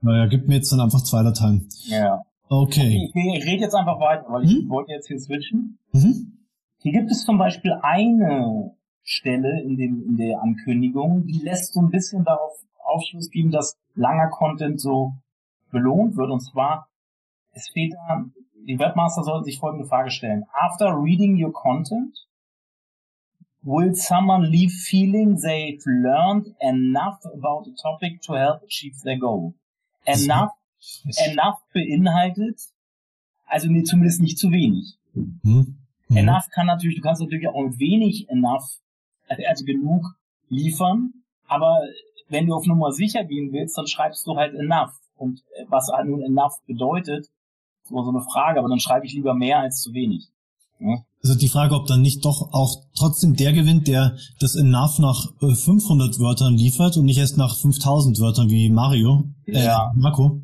Naja, 0.00 0.26
gib 0.26 0.46
mir 0.46 0.54
jetzt 0.56 0.70
dann 0.72 0.80
einfach 0.80 1.02
zwei 1.02 1.22
Dateien. 1.22 1.68
Ja. 1.86 2.22
Okay. 2.48 3.10
Ich, 3.12 3.14
ich 3.14 3.46
rede 3.46 3.62
jetzt 3.62 3.74
einfach 3.74 3.98
weiter, 4.00 4.24
weil 4.30 4.44
ich 4.44 4.64
Mhm. 4.64 4.68
wollte 4.68 4.92
jetzt 4.92 5.08
hier 5.08 5.18
switchen. 5.18 5.78
Mhm. 5.92 6.38
Hier 6.80 6.92
gibt 6.92 7.10
es 7.10 7.24
zum 7.24 7.36
Beispiel 7.38 7.72
eine 7.82 8.72
Stelle 9.02 9.60
in 9.62 9.76
dem, 9.76 10.02
in 10.06 10.16
der 10.16 10.40
Ankündigung, 10.40 11.26
die 11.26 11.40
lässt 11.40 11.72
so 11.74 11.80
ein 11.80 11.90
bisschen 11.90 12.24
darauf 12.24 12.52
Aufschluss 12.84 13.28
geben, 13.30 13.50
dass 13.50 13.76
langer 13.94 14.28
Content 14.30 14.80
so 14.80 15.12
belohnt 15.72 16.16
wird. 16.16 16.30
Und 16.30 16.40
zwar, 16.40 16.88
es 17.58 17.68
fehlt 17.68 17.94
da, 17.94 18.24
die 18.66 18.78
Webmaster 18.78 19.22
sollten 19.22 19.44
sich 19.44 19.58
folgende 19.58 19.86
Frage 19.86 20.10
stellen. 20.10 20.44
After 20.52 20.86
reading 20.88 21.42
your 21.42 21.52
content, 21.52 22.26
will 23.62 23.94
someone 23.94 24.46
leave 24.46 24.72
feeling 24.72 25.36
they've 25.36 25.82
learned 25.86 26.54
enough 26.60 27.18
about 27.24 27.64
the 27.64 27.74
topic 27.80 28.20
to 28.22 28.34
help 28.34 28.62
achieve 28.62 28.96
their 29.02 29.18
goal? 29.18 29.54
Enough, 30.04 30.52
enough 31.26 31.58
beinhaltet, 31.72 32.60
also 33.46 33.68
nee, 33.68 33.82
zumindest 33.82 34.20
nicht 34.20 34.38
zu 34.38 34.50
wenig. 34.50 34.98
Mhm. 35.14 35.76
Mhm. 36.08 36.16
Enough 36.16 36.48
kann 36.50 36.66
natürlich, 36.66 36.96
du 36.96 37.02
kannst 37.02 37.20
natürlich 37.20 37.48
auch 37.48 37.62
mit 37.62 37.78
wenig 37.78 38.28
enough, 38.28 38.80
also 39.28 39.64
genug 39.64 40.04
liefern, 40.48 41.12
aber 41.46 41.80
wenn 42.28 42.46
du 42.46 42.54
auf 42.54 42.66
Nummer 42.66 42.92
sicher 42.92 43.24
gehen 43.24 43.52
willst, 43.52 43.76
dann 43.76 43.86
schreibst 43.86 44.26
du 44.26 44.36
halt 44.36 44.54
enough. 44.54 44.92
Und 45.16 45.42
äh, 45.56 45.64
was 45.68 45.88
halt 45.88 46.06
nun 46.06 46.22
enough 46.22 46.54
bedeutet, 46.66 47.28
immer 47.90 48.04
so 48.04 48.10
eine 48.10 48.22
Frage, 48.22 48.58
aber 48.58 48.68
dann 48.68 48.80
schreibe 48.80 49.06
ich 49.06 49.12
lieber 49.12 49.34
mehr 49.34 49.60
als 49.60 49.80
zu 49.80 49.92
wenig. 49.92 50.28
Ja? 50.80 50.98
Also 51.22 51.36
die 51.36 51.48
Frage, 51.48 51.74
ob 51.74 51.86
dann 51.86 52.02
nicht 52.02 52.24
doch 52.24 52.52
auch 52.52 52.76
trotzdem 52.96 53.34
der 53.34 53.52
gewinnt, 53.52 53.88
der 53.88 54.16
das 54.40 54.54
Enough 54.54 54.98
nach 55.00 55.26
äh, 55.42 55.54
500 55.54 56.18
Wörtern 56.20 56.54
liefert 56.54 56.96
und 56.96 57.04
nicht 57.06 57.18
erst 57.18 57.36
nach 57.36 57.56
5000 57.56 58.20
Wörtern 58.20 58.48
wie 58.50 58.70
Mario. 58.70 59.24
Äh, 59.46 59.64
Ja. 59.64 59.92
Marco. 59.96 60.42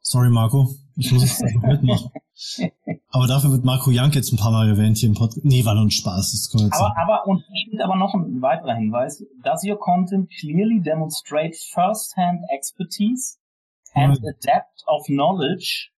Sorry, 0.00 0.30
Marco. 0.30 0.68
Ich 0.96 1.10
muss 1.12 1.24
es 1.24 1.42
einfach 1.42 1.68
mitmachen. 1.68 2.10
Aber 3.10 3.26
dafür 3.26 3.50
wird 3.50 3.64
Marco 3.64 3.90
Jank 3.90 4.14
jetzt 4.14 4.32
ein 4.32 4.36
paar 4.36 4.50
Mal 4.52 4.68
erwähnt 4.68 4.98
hier 4.98 5.08
im 5.08 5.14
Podcast. 5.14 5.44
Nee, 5.44 5.64
war 5.64 5.74
nur 5.74 5.84
ein 5.84 5.90
Spaß. 5.90 6.32
Das 6.32 6.50
können 6.50 6.64
wir 6.64 6.66
jetzt 6.68 6.80
Aber, 6.80 6.94
aber, 6.96 7.26
und 7.26 7.42
steht 7.54 7.80
aber 7.82 7.96
noch 7.96 8.14
ein 8.14 8.40
weiterer 8.42 8.74
Hinweis. 8.74 9.24
Does 9.42 9.64
your 9.64 9.78
content 9.78 10.30
clearly 10.38 10.80
demonstrate 10.80 11.54
first-hand 11.72 12.40
expertise 12.54 13.36
and 13.94 14.20
Mhm. 14.20 14.26
a 14.28 14.32
depth 14.44 14.84
of 14.86 15.04
knowledge? 15.06 15.90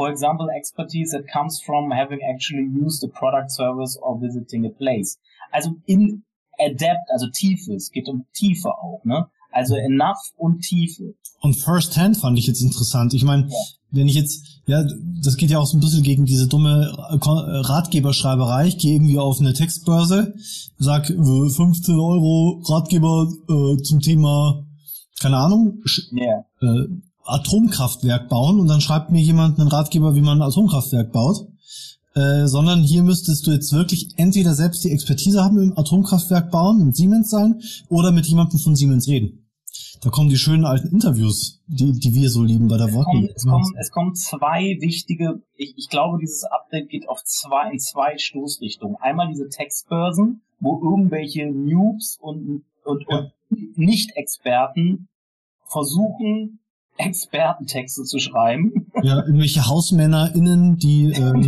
For 0.00 0.08
example, 0.10 0.46
expertise 0.60 1.10
that 1.16 1.24
comes 1.30 1.60
from 1.66 1.90
having 1.90 2.20
actually 2.32 2.66
used 2.84 3.04
a 3.04 3.08
product 3.08 3.50
service 3.52 3.98
or 4.00 4.18
visiting 4.18 4.64
a 4.64 4.70
place. 4.70 5.18
Also 5.52 5.70
in 5.86 6.22
adept, 6.58 7.04
also 7.12 7.26
Tiefe, 7.30 7.74
es 7.74 7.90
geht 7.90 8.08
um 8.08 8.24
Tiefe 8.32 8.68
auch, 8.70 9.02
ne? 9.04 9.26
Also 9.52 9.74
enough 9.76 10.22
und 10.38 10.60
Tiefe. 10.62 11.14
Und 11.42 11.54
First 11.56 11.96
Hand 11.98 12.16
fand 12.16 12.38
ich 12.38 12.46
jetzt 12.46 12.62
interessant. 12.62 13.12
Ich 13.14 13.24
meine, 13.24 13.42
Ja. 13.48 13.56
wenn 13.90 14.06
ich 14.06 14.14
jetzt, 14.14 14.62
ja, 14.66 14.84
das 15.22 15.36
geht 15.36 15.50
ja 15.50 15.58
auch 15.58 15.66
so 15.66 15.76
ein 15.76 15.80
bisschen 15.80 16.02
gegen 16.02 16.24
diese 16.24 16.46
dumme 16.48 16.92
äh, 17.10 17.16
äh, 17.16 17.60
Ratgeberschreiberei. 17.72 18.68
Ich 18.68 18.78
gehe 18.78 18.94
irgendwie 18.94 19.18
auf 19.18 19.38
eine 19.40 19.52
Textbörse, 19.52 20.32
sag 20.78 21.10
äh, 21.10 21.14
15 21.50 21.94
Euro 21.98 22.62
Ratgeber 22.68 23.26
äh, 23.48 23.82
zum 23.82 24.00
Thema, 24.00 24.64
keine 25.20 25.36
Ahnung, 25.36 25.82
Ja. 26.12 26.44
äh, 26.62 26.86
Atomkraftwerk 27.24 28.28
bauen 28.28 28.60
und 28.60 28.68
dann 28.68 28.80
schreibt 28.80 29.10
mir 29.10 29.20
jemand 29.20 29.58
einen 29.58 29.68
Ratgeber, 29.68 30.14
wie 30.14 30.20
man 30.20 30.38
ein 30.38 30.48
Atomkraftwerk 30.48 31.12
baut. 31.12 31.46
Äh, 32.12 32.48
sondern 32.48 32.82
hier 32.82 33.04
müsstest 33.04 33.46
du 33.46 33.52
jetzt 33.52 33.72
wirklich 33.72 34.14
entweder 34.16 34.54
selbst 34.54 34.82
die 34.82 34.90
Expertise 34.90 35.44
haben 35.44 35.62
im 35.62 35.78
Atomkraftwerk 35.78 36.50
bauen 36.50 36.82
und 36.82 36.96
Siemens 36.96 37.30
sein 37.30 37.62
oder 37.88 38.10
mit 38.10 38.26
jemandem 38.26 38.58
von 38.58 38.74
Siemens 38.74 39.06
reden. 39.06 39.46
Da 40.02 40.10
kommen 40.10 40.28
die 40.28 40.36
schönen 40.36 40.64
alten 40.64 40.88
Interviews, 40.88 41.60
die, 41.68 41.92
die 41.92 42.14
wir 42.14 42.30
so 42.30 42.42
lieben 42.42 42.66
bei 42.66 42.78
der 42.78 42.92
Wortmeldung. 42.92 43.30
es, 43.36 43.44
kommen, 43.44 43.74
es 43.78 43.90
kommen 43.92 44.14
zwei 44.16 44.76
wichtige, 44.80 45.42
ich, 45.56 45.74
ich 45.76 45.88
glaube, 45.88 46.18
dieses 46.18 46.42
Update 46.44 46.88
geht 46.88 47.08
auf 47.08 47.22
zwei, 47.22 47.70
in 47.70 47.78
zwei 47.78 48.18
Stoßrichtungen. 48.18 48.96
Einmal 48.96 49.28
diese 49.28 49.48
Textbörsen, 49.48 50.40
wo 50.58 50.80
irgendwelche 50.82 51.46
Noobs 51.52 52.18
und, 52.20 52.64
und, 52.84 53.04
Ja. 53.08 53.30
und 53.50 53.78
Nicht-Experten 53.78 55.08
versuchen, 55.70 56.58
Expertentexte 56.96 58.04
zu 58.04 58.18
schreiben. 58.18 58.86
Ja, 59.02 59.20
irgendwelche 59.24 59.66
HausmännerInnen, 59.66 60.76
die, 60.76 61.12
ähm, 61.12 61.40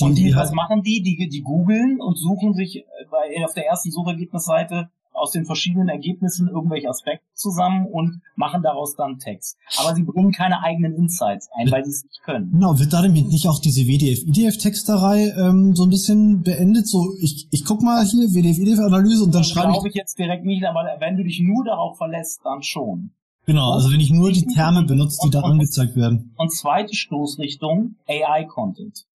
die, 0.00 0.04
Und 0.04 0.18
die, 0.18 0.34
was 0.34 0.52
machen 0.52 0.82
die? 0.82 1.00
Die, 1.00 1.28
die 1.28 1.42
googeln 1.42 2.00
und 2.00 2.16
suchen 2.16 2.54
sich 2.54 2.78
äh, 2.78 2.82
bei, 3.08 3.44
auf 3.44 3.54
der 3.54 3.66
ersten 3.66 3.92
Suchergebnisseite 3.92 4.90
aus 5.18 5.32
den 5.32 5.44
verschiedenen 5.44 5.88
Ergebnissen 5.88 6.48
irgendwelche 6.48 6.88
Aspekte 6.88 7.24
zusammen 7.34 7.86
und 7.86 8.20
machen 8.36 8.62
daraus 8.62 8.94
dann 8.94 9.18
Text. 9.18 9.56
Aber 9.78 9.94
sie 9.94 10.02
bringen 10.02 10.32
keine 10.32 10.62
eigenen 10.62 10.94
Insights 10.94 11.48
ein, 11.54 11.70
weil 11.70 11.84
sie 11.84 11.90
es 11.90 12.04
nicht 12.04 12.22
können. 12.24 12.52
genau, 12.52 12.78
wird 12.78 12.92
damit 12.92 13.28
nicht 13.28 13.48
auch 13.48 13.60
diese 13.60 13.82
WDF-IDF-Texterei 13.82 15.34
ähm, 15.36 15.74
so 15.74 15.84
ein 15.84 15.90
bisschen 15.90 16.42
beendet? 16.42 16.86
So, 16.86 17.14
ich, 17.20 17.48
ich 17.50 17.64
guck 17.64 17.82
mal 17.82 18.04
hier, 18.04 18.28
WDF-IDF-Analyse 18.28 19.24
und 19.24 19.34
dann 19.34 19.42
Das 19.42 19.50
schreibe 19.50 19.68
ich 19.68 19.74
glaube 19.74 19.88
ich 19.88 19.94
jetzt 19.94 20.18
direkt 20.18 20.44
nicht, 20.44 20.64
aber 20.64 20.84
wenn 21.00 21.16
du 21.16 21.24
dich 21.24 21.40
nur 21.40 21.64
darauf 21.64 21.96
verlässt, 21.98 22.40
dann 22.44 22.62
schon. 22.62 23.10
Genau, 23.48 23.72
also 23.72 23.90
wenn 23.90 23.98
ich 23.98 24.10
nur 24.10 24.30
die 24.30 24.44
Terme 24.44 24.82
benutze, 24.82 25.20
die 25.24 25.30
da 25.30 25.40
angezeigt 25.40 25.96
werden. 25.96 26.34
Und 26.36 26.52
zweite 26.52 26.94
Stoßrichtung, 26.94 27.96
AI-Content. 28.06 29.06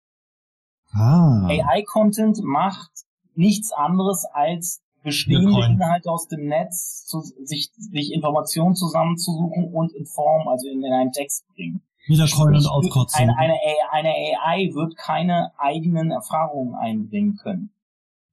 Ah. 0.92 1.46
AI-Content 1.48 2.42
macht 2.42 2.90
nichts 3.36 3.72
anderes 3.74 4.26
als 4.34 4.82
bestehende. 5.04 5.64
Inhalte 5.64 6.10
aus 6.10 6.28
dem 6.30 6.48
Netz, 6.48 7.06
zu, 7.06 7.22
sich, 7.22 7.70
sich 7.76 8.12
Informationen 8.12 8.74
zusammenzusuchen 8.74 9.72
und 9.72 9.94
in 9.94 10.08
Form, 10.08 10.48
also 10.48 10.68
in, 10.68 10.84
in 10.84 10.92
einen 10.92 11.12
Text 11.12 11.46
bringen. 11.54 11.84
Wieder 12.08 12.28
Coin 12.28 12.56
und 12.56 12.66
Auskotzen. 12.68 13.30
Eine, 13.30 13.38
eine, 13.38 13.54
AI 13.54 13.92
eine 13.92 14.10
AI 14.10 14.74
wird 14.74 14.98
keine 14.98 15.52
eigenen 15.60 16.10
Erfahrungen 16.10 16.74
einbringen 16.74 17.36
können. 17.36 17.70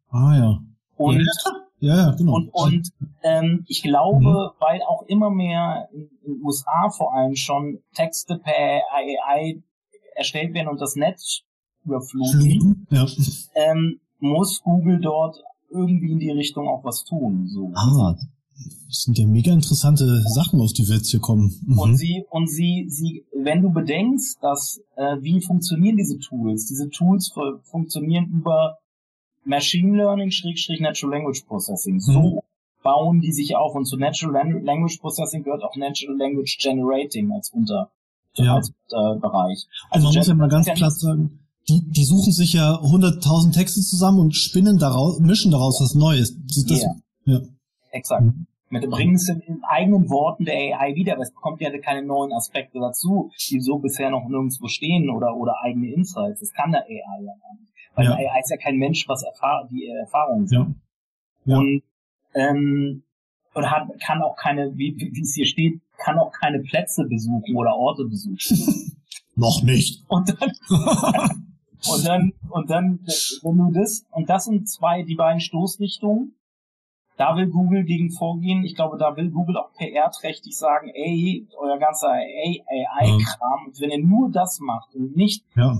ah 0.08 0.34
ja. 0.34 0.62
Und 0.96 1.18
Ja, 1.18 1.52
ja, 1.80 2.10
genau. 2.12 2.34
Und, 2.36 2.50
und 2.54 2.92
ähm, 3.22 3.64
ich 3.68 3.82
glaube, 3.82 4.20
Mhm. 4.24 4.60
weil 4.60 4.80
auch 4.82 5.02
immer 5.08 5.30
mehr 5.30 5.88
in 5.92 6.08
den 6.24 6.42
USA 6.44 6.90
vor 6.90 7.12
allem 7.14 7.34
schon 7.34 7.78
Texte 7.94 8.38
per 8.38 8.82
AI 8.94 9.62
erstellt 10.14 10.54
werden 10.54 10.68
und 10.68 10.80
das 10.80 10.96
Netz 10.96 11.40
überfluten, 11.84 12.40
Fluten? 12.40 12.86
Ja. 12.90 13.06
ähm, 13.54 14.00
muss 14.18 14.60
Google 14.62 15.00
dort 15.00 15.36
irgendwie 15.70 16.12
in 16.12 16.18
die 16.18 16.30
Richtung 16.30 16.68
auch 16.68 16.84
was 16.84 17.04
tun. 17.04 17.46
So. 17.48 17.70
Ah, 17.74 18.14
das 18.86 19.02
sind 19.04 19.16
ja 19.18 19.26
mega 19.26 19.52
interessante 19.52 20.20
Sachen, 20.28 20.60
auf 20.60 20.72
die 20.74 20.86
wir 20.86 20.96
jetzt 20.96 21.10
hier 21.10 21.20
kommen. 21.20 21.58
Mhm. 21.64 21.78
Und 21.78 21.96
sie, 21.96 22.24
und 22.28 22.48
sie, 22.50 22.86
sie, 22.88 23.24
wenn 23.32 23.62
du 23.62 23.70
bedenkst, 23.70 24.36
dass, 24.42 24.80
äh, 24.96 25.16
wie 25.22 25.40
funktionieren 25.40 25.96
diese 25.96 26.18
Tools? 26.18 26.66
Diese 26.66 26.90
Tools 26.90 27.30
fu- 27.32 27.58
funktionieren 27.62 28.26
über 28.26 28.76
Machine 29.44 29.96
Learning, 29.96 30.30
Schrägstrich 30.30 30.80
Natural 30.80 31.16
Language 31.16 31.44
Processing. 31.46 32.00
So, 32.00 32.42
bauen 32.82 33.20
die 33.20 33.32
sich 33.32 33.56
auf 33.56 33.74
und 33.74 33.86
zu 33.86 33.96
Natural 33.96 34.62
Language 34.62 34.98
Processing 35.00 35.42
gehört 35.42 35.62
auch 35.62 35.76
Natural 35.76 36.16
Language 36.16 36.58
Generating 36.60 37.30
als 37.32 37.50
Unter 37.50 37.90
ja. 38.34 38.54
als 38.54 38.72
Unterbereich. 38.88 39.66
Also 39.90 40.08
und 40.08 40.14
man 40.14 40.20
muss 40.20 40.28
ja 40.28 40.34
mal 40.34 40.48
ganz 40.48 40.66
klar 40.66 40.90
sagen, 40.90 41.40
die, 41.68 41.82
die 41.90 42.04
suchen 42.04 42.32
sich 42.32 42.52
ja 42.52 42.74
100.000 42.76 43.52
Texte 43.52 43.80
zusammen 43.80 44.18
und 44.18 44.34
spinnen 44.34 44.78
daraus, 44.78 45.20
mischen 45.20 45.50
daraus 45.52 45.80
was 45.80 45.94
Neues. 45.94 46.36
Das, 46.46 46.64
das, 46.64 46.82
yeah. 46.82 46.96
ja. 47.24 47.40
Exakt. 47.92 48.22
Mhm. 48.22 48.46
Mit 48.72 48.88
bringen 48.88 49.16
es 49.16 49.28
in, 49.28 49.40
in 49.40 49.62
eigenen 49.64 50.08
Worten 50.10 50.44
der 50.44 50.54
AI 50.54 50.94
wieder, 50.94 51.14
aber 51.14 51.22
es 51.22 51.32
bekommt 51.32 51.60
ja 51.60 51.76
keine 51.78 52.06
neuen 52.06 52.32
Aspekte 52.32 52.78
dazu, 52.78 53.32
die 53.50 53.60
so 53.60 53.78
bisher 53.78 54.10
noch 54.10 54.28
nirgendwo 54.28 54.68
stehen 54.68 55.10
oder, 55.10 55.36
oder 55.36 55.56
eigene 55.64 55.92
Insights. 55.92 56.38
Das 56.38 56.52
kann 56.52 56.70
der 56.70 56.82
AI 56.82 57.20
ja 57.20 57.32
gar 57.40 57.58
nicht. 57.58 57.69
Weil 57.94 58.06
ja. 58.06 58.12
AI 58.12 58.40
ist 58.40 58.50
ja 58.50 58.56
kein 58.56 58.76
Mensch, 58.76 59.08
was 59.08 59.22
Erfahr 59.22 59.68
die 59.70 59.86
Erfahrungen 59.88 60.46
sind. 60.46 60.58
Ja. 60.58 60.74
Ja. 61.44 61.58
Und, 61.58 61.82
ähm, 62.34 63.02
und 63.54 63.70
hat, 63.70 63.88
kann 64.00 64.22
auch 64.22 64.36
keine, 64.36 64.76
wie, 64.76 64.94
wie 64.96 65.22
es 65.22 65.34
hier 65.34 65.46
steht, 65.46 65.80
kann 65.98 66.18
auch 66.18 66.32
keine 66.32 66.60
Plätze 66.60 67.04
besuchen 67.04 67.56
oder 67.56 67.74
Orte 67.74 68.04
besuchen. 68.04 68.38
noch 69.34 69.62
nicht. 69.62 70.04
Und 70.08 70.28
dann, 70.28 70.52
und 71.92 72.06
dann, 72.06 72.32
und 72.48 72.70
dann, 72.70 73.00
wenn 73.42 73.56
du 73.56 73.72
das, 73.72 74.06
und 74.10 74.28
das 74.28 74.44
sind 74.44 74.68
zwei, 74.68 75.02
die 75.02 75.16
beiden 75.16 75.40
Stoßrichtungen, 75.40 76.36
da 77.16 77.36
will 77.36 77.48
Google 77.48 77.84
gegen 77.84 78.10
vorgehen. 78.10 78.64
Ich 78.64 78.74
glaube, 78.74 78.96
da 78.96 79.14
will 79.14 79.30
Google 79.30 79.58
auch 79.58 79.74
PR-trächtig 79.74 80.56
sagen, 80.56 80.88
ey, 80.88 81.46
euer 81.58 81.78
ganzer 81.78 82.08
AI-Kram, 82.12 83.72
ja. 83.72 83.80
wenn 83.80 83.90
ihr 83.90 84.06
nur 84.06 84.30
das 84.30 84.58
macht 84.60 84.94
und 84.94 85.16
nicht 85.16 85.44
ja. 85.54 85.78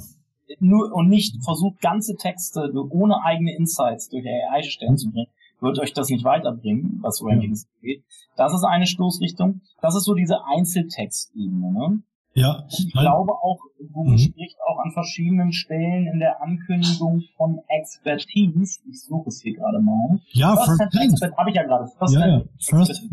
Nur 0.58 0.92
und 0.92 1.08
nicht 1.08 1.42
versucht, 1.44 1.80
ganze 1.80 2.16
Texte 2.16 2.72
ohne 2.90 3.22
eigene 3.22 3.54
Insights 3.56 4.08
durch 4.08 4.26
AI 4.26 4.62
stellen 4.62 4.96
zu 4.96 5.10
bringen, 5.10 5.28
wird 5.60 5.78
euch 5.78 5.92
das 5.92 6.08
nicht 6.08 6.24
weiterbringen, 6.24 6.98
was 7.02 7.22
Rankings 7.22 7.68
ja. 7.80 7.88
geht. 7.88 8.04
Das 8.36 8.54
ist 8.54 8.64
eine 8.64 8.86
Stoßrichtung. 8.86 9.60
Das 9.80 9.94
ist 9.94 10.04
so 10.04 10.14
diese 10.14 10.44
Einzeltextebene. 10.46 11.72
Ne? 11.72 12.02
Ja. 12.34 12.64
Ich 12.68 12.92
glaube 12.92 13.32
auch, 13.32 13.58
Google 13.92 14.14
mhm. 14.14 14.18
spricht 14.18 14.56
auch 14.66 14.78
an 14.78 14.92
verschiedenen 14.92 15.52
Stellen 15.52 16.06
in 16.06 16.18
der 16.20 16.40
Ankündigung 16.42 17.22
von 17.36 17.60
Expertise. 17.68 18.80
Ich 18.88 19.02
suche 19.02 19.28
es 19.28 19.42
hier 19.42 19.56
gerade 19.56 19.80
mal. 19.80 20.20
Ja, 20.30 20.56
First 20.56 20.80
Expert 20.80 21.36
habe 21.36 21.50
ich 21.50 21.56
ja 21.56 21.64
gerade. 21.64 21.86
First 21.98 22.14
ja, 22.14 22.26
ja. 22.26 22.42
First. 22.58 23.08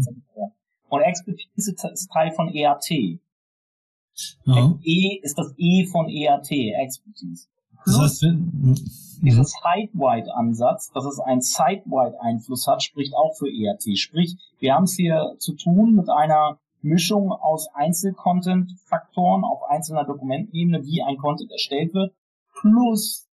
Und 0.90 1.02
Expertise 1.02 1.76
ist 1.92 2.12
Teil 2.12 2.32
von 2.32 2.54
EAT. 2.54 3.20
Ja. 4.46 4.78
E 4.84 5.20
ist 5.22 5.38
das 5.38 5.54
E 5.58 5.86
von 5.86 6.10
EAT, 6.10 6.52
Expertise. 6.52 7.48
Das 7.86 8.00
heißt, 8.00 8.24
wenn, 8.24 8.76
dieser 9.22 9.44
Site-Wide-Ansatz, 9.44 10.92
dass 10.92 11.06
es 11.06 11.20
einen 11.20 11.42
Site-Wide-Einfluss 11.42 12.68
hat, 12.68 12.84
spricht 12.84 13.16
auch 13.16 13.36
für 13.36 13.50
EAT. 13.50 13.98
Sprich, 13.98 14.36
wir 14.60 14.74
haben 14.74 14.84
es 14.84 14.96
hier 14.96 15.36
zu 15.40 15.54
tun 15.54 15.96
mit 15.96 16.10
einer 16.10 16.60
Mischung 16.82 17.32
aus 17.32 17.68
Einzel-Content-Faktoren 17.74 19.44
auf 19.44 19.64
einzelner 19.70 20.06
Dokumentebene, 20.06 20.84
wie 20.86 21.02
ein 21.02 21.18
Content 21.18 21.52
erstellt 21.52 21.94
wird, 21.94 22.14
plus 22.60 23.28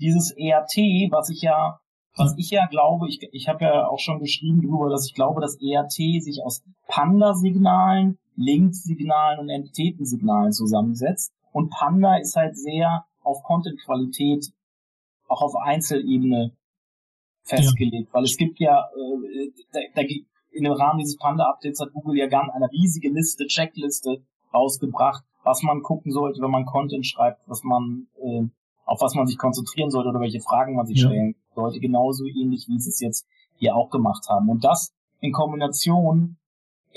dieses 0.00 0.32
ERT, 0.32 0.76
was 1.10 1.30
ich 1.30 1.42
ja, 1.42 1.78
was 2.16 2.34
ich 2.36 2.50
ja 2.50 2.66
glaube, 2.66 3.08
ich, 3.08 3.20
ich 3.32 3.48
habe 3.48 3.64
ja 3.64 3.88
auch 3.88 4.00
schon 4.00 4.18
geschrieben 4.18 4.60
darüber, 4.62 4.90
dass 4.90 5.06
ich 5.06 5.14
glaube, 5.14 5.40
dass 5.40 5.58
ERT 5.60 5.92
sich 5.92 6.42
aus 6.44 6.62
Panda-Signalen, 6.88 8.18
Link-Signalen 8.38 9.40
und 9.40 9.50
Entitätensignalen 9.50 10.52
zusammensetzt. 10.52 11.32
Und 11.52 11.70
Panda 11.70 12.16
ist 12.18 12.36
halt 12.36 12.56
sehr 12.56 13.04
auf 13.20 13.42
Content-Qualität, 13.42 14.52
auch 15.26 15.42
auf 15.42 15.56
Einzelebene 15.56 16.52
festgelegt, 17.42 18.08
ja. 18.08 18.14
weil 18.14 18.24
es 18.24 18.36
gibt 18.36 18.60
ja, 18.60 18.88
äh, 18.96 19.50
da, 19.72 19.80
da 19.94 20.02
in 20.50 20.64
dem 20.64 20.72
Rahmen 20.72 20.98
dieses 20.98 21.16
Panda-Updates 21.16 21.80
hat 21.80 21.92
Google 21.92 22.16
ja 22.16 22.26
ganz 22.26 22.52
eine 22.52 22.70
riesige 22.70 23.10
Liste, 23.10 23.46
Checkliste 23.46 24.22
rausgebracht, 24.54 25.24
was 25.44 25.62
man 25.62 25.82
gucken 25.82 26.12
sollte, 26.12 26.40
wenn 26.40 26.50
man 26.50 26.64
Content 26.64 27.06
schreibt, 27.06 27.40
was 27.48 27.64
man, 27.64 28.06
äh, 28.22 28.46
auf 28.84 29.00
was 29.00 29.14
man 29.14 29.26
sich 29.26 29.36
konzentrieren 29.36 29.90
sollte 29.90 30.10
oder 30.10 30.20
welche 30.20 30.40
Fragen 30.40 30.76
man 30.76 30.86
sich 30.86 31.00
ja. 31.00 31.08
stellen 31.08 31.34
sollte, 31.54 31.80
genauso 31.80 32.24
ähnlich 32.24 32.66
wie 32.68 32.78
sie 32.78 32.90
es 32.90 33.00
jetzt 33.00 33.26
hier 33.56 33.74
auch 33.74 33.90
gemacht 33.90 34.28
haben. 34.28 34.48
Und 34.48 34.64
das 34.64 34.94
in 35.20 35.32
Kombination 35.32 36.36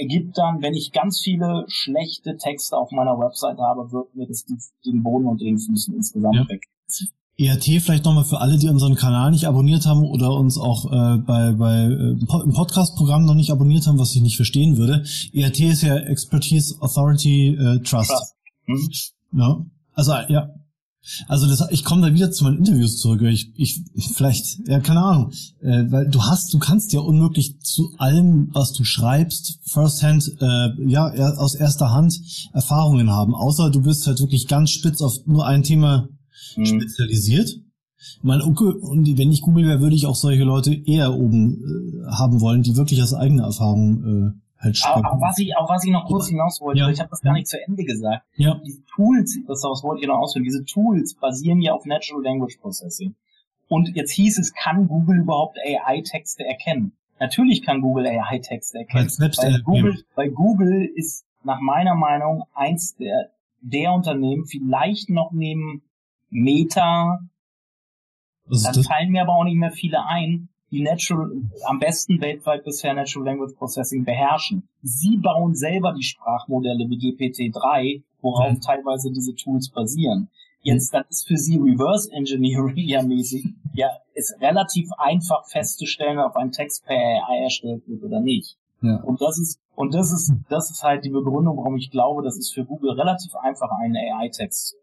ergibt 0.02 0.38
dann, 0.38 0.62
wenn 0.62 0.74
ich 0.74 0.92
ganz 0.92 1.22
viele 1.22 1.66
schlechte 1.68 2.36
Texte 2.38 2.76
auf 2.76 2.92
meiner 2.92 3.18
Website 3.20 3.60
habe, 3.60 3.92
wird 3.92 4.16
mir 4.16 4.28
das 4.28 4.46
den 4.86 5.04
Boden 5.04 5.26
unter 5.26 5.46
den 5.46 5.60
Füßen 5.60 5.94
insgesamt 5.96 6.36
ja. 6.36 6.50
weg. 6.50 6.64
ERT 7.38 7.64
vielleicht 7.82 8.06
nochmal 8.06 8.26
für 8.26 8.40
alle, 8.40 8.58
die 8.58 8.70
unseren 8.70 8.96
Kanal 8.96 9.32
nicht 9.32 9.48
abonniert 9.48 9.86
haben 9.86 10.04
oder 10.04 10.32
uns 10.32 10.58
auch 10.58 10.86
äh, 10.86 11.18
bei, 11.18 11.54
bei 11.54 11.86
äh, 11.86 12.44
im 12.44 12.54
Podcast-Programm 12.54 13.26
noch 13.26 13.34
nicht 13.34 13.52
abonniert 13.52 13.88
haben, 13.88 13.98
was 13.98 14.16
ich 14.16 14.22
nicht 14.22 14.36
verstehen 14.36 14.78
würde. 14.78 15.04
ERT 15.34 15.60
ist 15.62 15.82
ja 15.82 15.96
Expertise 15.96 16.76
Authority 16.82 17.56
äh, 17.56 17.80
Trust. 17.80 18.36
Trust. 18.66 19.16
Mhm. 19.32 19.40
Ja. 19.40 19.66
Also 19.94 20.12
ja. 20.30 20.50
Also 21.28 21.48
das, 21.48 21.64
ich 21.72 21.84
komme 21.84 22.08
da 22.08 22.14
wieder 22.14 22.32
zu 22.32 22.44
meinen 22.44 22.60
Interviews 22.60 23.00
zurück. 23.00 23.22
Ich, 23.24 23.52
ich 23.56 23.82
vielleicht, 24.16 24.68
ja, 24.68 24.80
keine 24.80 25.02
Ahnung, 25.02 25.32
äh, 25.62 25.86
weil 25.90 26.08
du 26.08 26.22
hast, 26.24 26.54
du 26.54 26.60
kannst 26.60 26.94
ja 26.94 27.00
unmöglich 27.00 27.60
zu 27.62 27.94
allem, 27.98 28.50
was 28.54 28.74
du 28.74 28.84
schreibst, 28.84 29.60
firsthand, 29.64 30.32
äh, 30.40 30.70
ja, 30.86 31.08
aus 31.38 31.56
erster 31.56 31.92
Hand 31.92 32.20
Erfahrungen 32.54 33.10
haben. 33.10 33.34
Außer 33.34 33.72
du 33.72 33.82
bist 33.82 34.06
halt 34.06 34.20
wirklich 34.20 34.48
ganz 34.48 34.70
spitz 34.70 35.02
auf 35.02 35.14
nur 35.26 35.48
ein 35.48 35.64
Thema 35.64 36.08
mhm. 36.56 36.66
spezialisiert. 36.66 37.50
Ich 38.18 38.24
meine, 38.24 38.44
und 38.44 39.18
wenn 39.18 39.32
ich 39.32 39.42
Google 39.42 39.66
wäre, 39.66 39.82
würde 39.82 39.96
ich 39.96 40.06
auch 40.06 40.16
solche 40.16 40.44
Leute 40.44 40.74
eher 40.74 41.16
oben 41.16 42.04
äh, 42.06 42.12
haben 42.12 42.42
wollen, 42.42 42.62
die 42.62 42.76
wirklich 42.76 43.02
aus 43.02 43.14
eigener 43.14 43.46
Erfahrung 43.46 44.04
äh, 44.04 44.32
halt. 44.62 44.80
Auch, 44.86 45.04
auch, 45.04 45.22
was 45.22 45.38
ich, 45.40 45.56
auch 45.58 45.70
was 45.70 45.84
ich 45.84 45.92
noch 45.92 46.06
kurz 46.06 46.30
hinaus 46.30 46.62
wollte, 46.62 46.80
ja. 46.80 46.90
ich 46.90 47.00
habe 47.00 47.10
das 47.10 47.22
gar 47.22 47.34
nicht 47.34 47.48
zu 47.48 47.62
Ende 47.62 47.84
gesagt. 47.84 48.26
Ja. 48.36 48.60
Diese 48.66 48.84
Tools, 48.86 49.40
das 49.48 49.64
wollte 49.64 50.02
ich 50.02 50.08
noch 50.08 50.18
ausführen, 50.18 50.44
diese 50.44 50.64
Tools 50.66 51.16
basieren 51.16 51.62
ja 51.62 51.74
auf 51.74 51.86
Natural 51.86 52.24
Language 52.24 52.58
Processing. 52.62 53.16
Und 53.68 53.96
jetzt 53.96 54.12
hieß 54.12 54.38
es, 54.38 54.54
kann 54.54 54.88
Google 54.88 55.20
überhaupt 55.20 55.58
AI-Texte 55.58 56.46
erkennen? 56.46 56.92
Natürlich 57.20 57.62
kann 57.62 57.82
Google 57.82 58.08
AI-Texte 58.08 58.80
erkennen. 58.80 59.10
Weil, 59.18 59.32
weil, 59.38 59.62
Google, 59.62 60.04
weil 60.16 60.32
Google 60.32 60.86
ist 60.96 61.26
nach 61.44 61.62
meiner 61.62 61.96
Meinung 61.96 62.44
eins 62.54 62.96
der, 62.96 63.30
der 63.62 63.94
Unternehmen, 63.94 64.46
vielleicht 64.46 65.10
noch 65.10 65.32
neben 65.32 65.84
Meta, 66.30 67.22
dann 68.46 68.74
das? 68.74 68.88
fallen 68.88 69.12
mir 69.12 69.22
aber 69.22 69.36
auch 69.36 69.44
nicht 69.44 69.56
mehr 69.56 69.72
viele 69.72 70.06
ein, 70.06 70.50
die 70.72 70.82
Natural, 70.82 71.30
am 71.66 71.80
besten 71.80 72.22
weltweit 72.22 72.64
bisher 72.64 72.94
Natural 72.94 73.26
Language 73.26 73.56
Processing 73.58 74.06
beherrschen. 74.06 74.68
Sie 74.82 75.18
bauen 75.18 75.54
selber 75.54 75.94
die 75.94 76.04
Sprachmodelle 76.04 76.90
wie 76.90 76.98
GPT-3, 76.98 78.04
worauf 78.22 78.54
mhm. 78.54 78.62
teilweise 78.62 79.12
diese 79.12 79.36
Tools 79.36 79.70
basieren. 79.70 80.30
Jetzt, 80.64 80.94
das 80.94 81.06
ist 81.10 81.28
für 81.28 81.38
sie 81.38 81.58
Reverse 81.58 82.12
Engineering 82.12 82.88
ja 82.88 83.02
mäßig, 83.02 83.46
ja, 83.74 83.90
ist 84.14 84.40
relativ 84.40 84.90
einfach 84.98 85.46
festzustellen, 85.48 86.20
ob 86.20 86.36
ein 86.36 86.52
Text 86.52 86.86
per 86.86 86.96
AI 86.96 87.44
erstellt 87.44 87.82
wird 87.88 88.04
oder 88.04 88.20
nicht. 88.20 88.58
Ja. 88.82 88.98
Und 88.98 89.22
das 89.22 89.40
ist, 89.40 89.60
und 89.76 89.94
das 89.94 90.12
ist, 90.12 90.34
das 90.50 90.70
ist 90.70 90.84
halt 90.84 91.04
die 91.04 91.10
Begründung, 91.10 91.58
warum 91.58 91.78
ich 91.78 91.90
glaube, 91.90 92.24
das 92.24 92.38
ist 92.38 92.54
für 92.54 92.64
Google 92.64 92.92
relativ 92.92 93.34
einfach, 93.36 93.70
einen 93.82 93.96
AI-Text 93.96 94.68
zu 94.70 94.76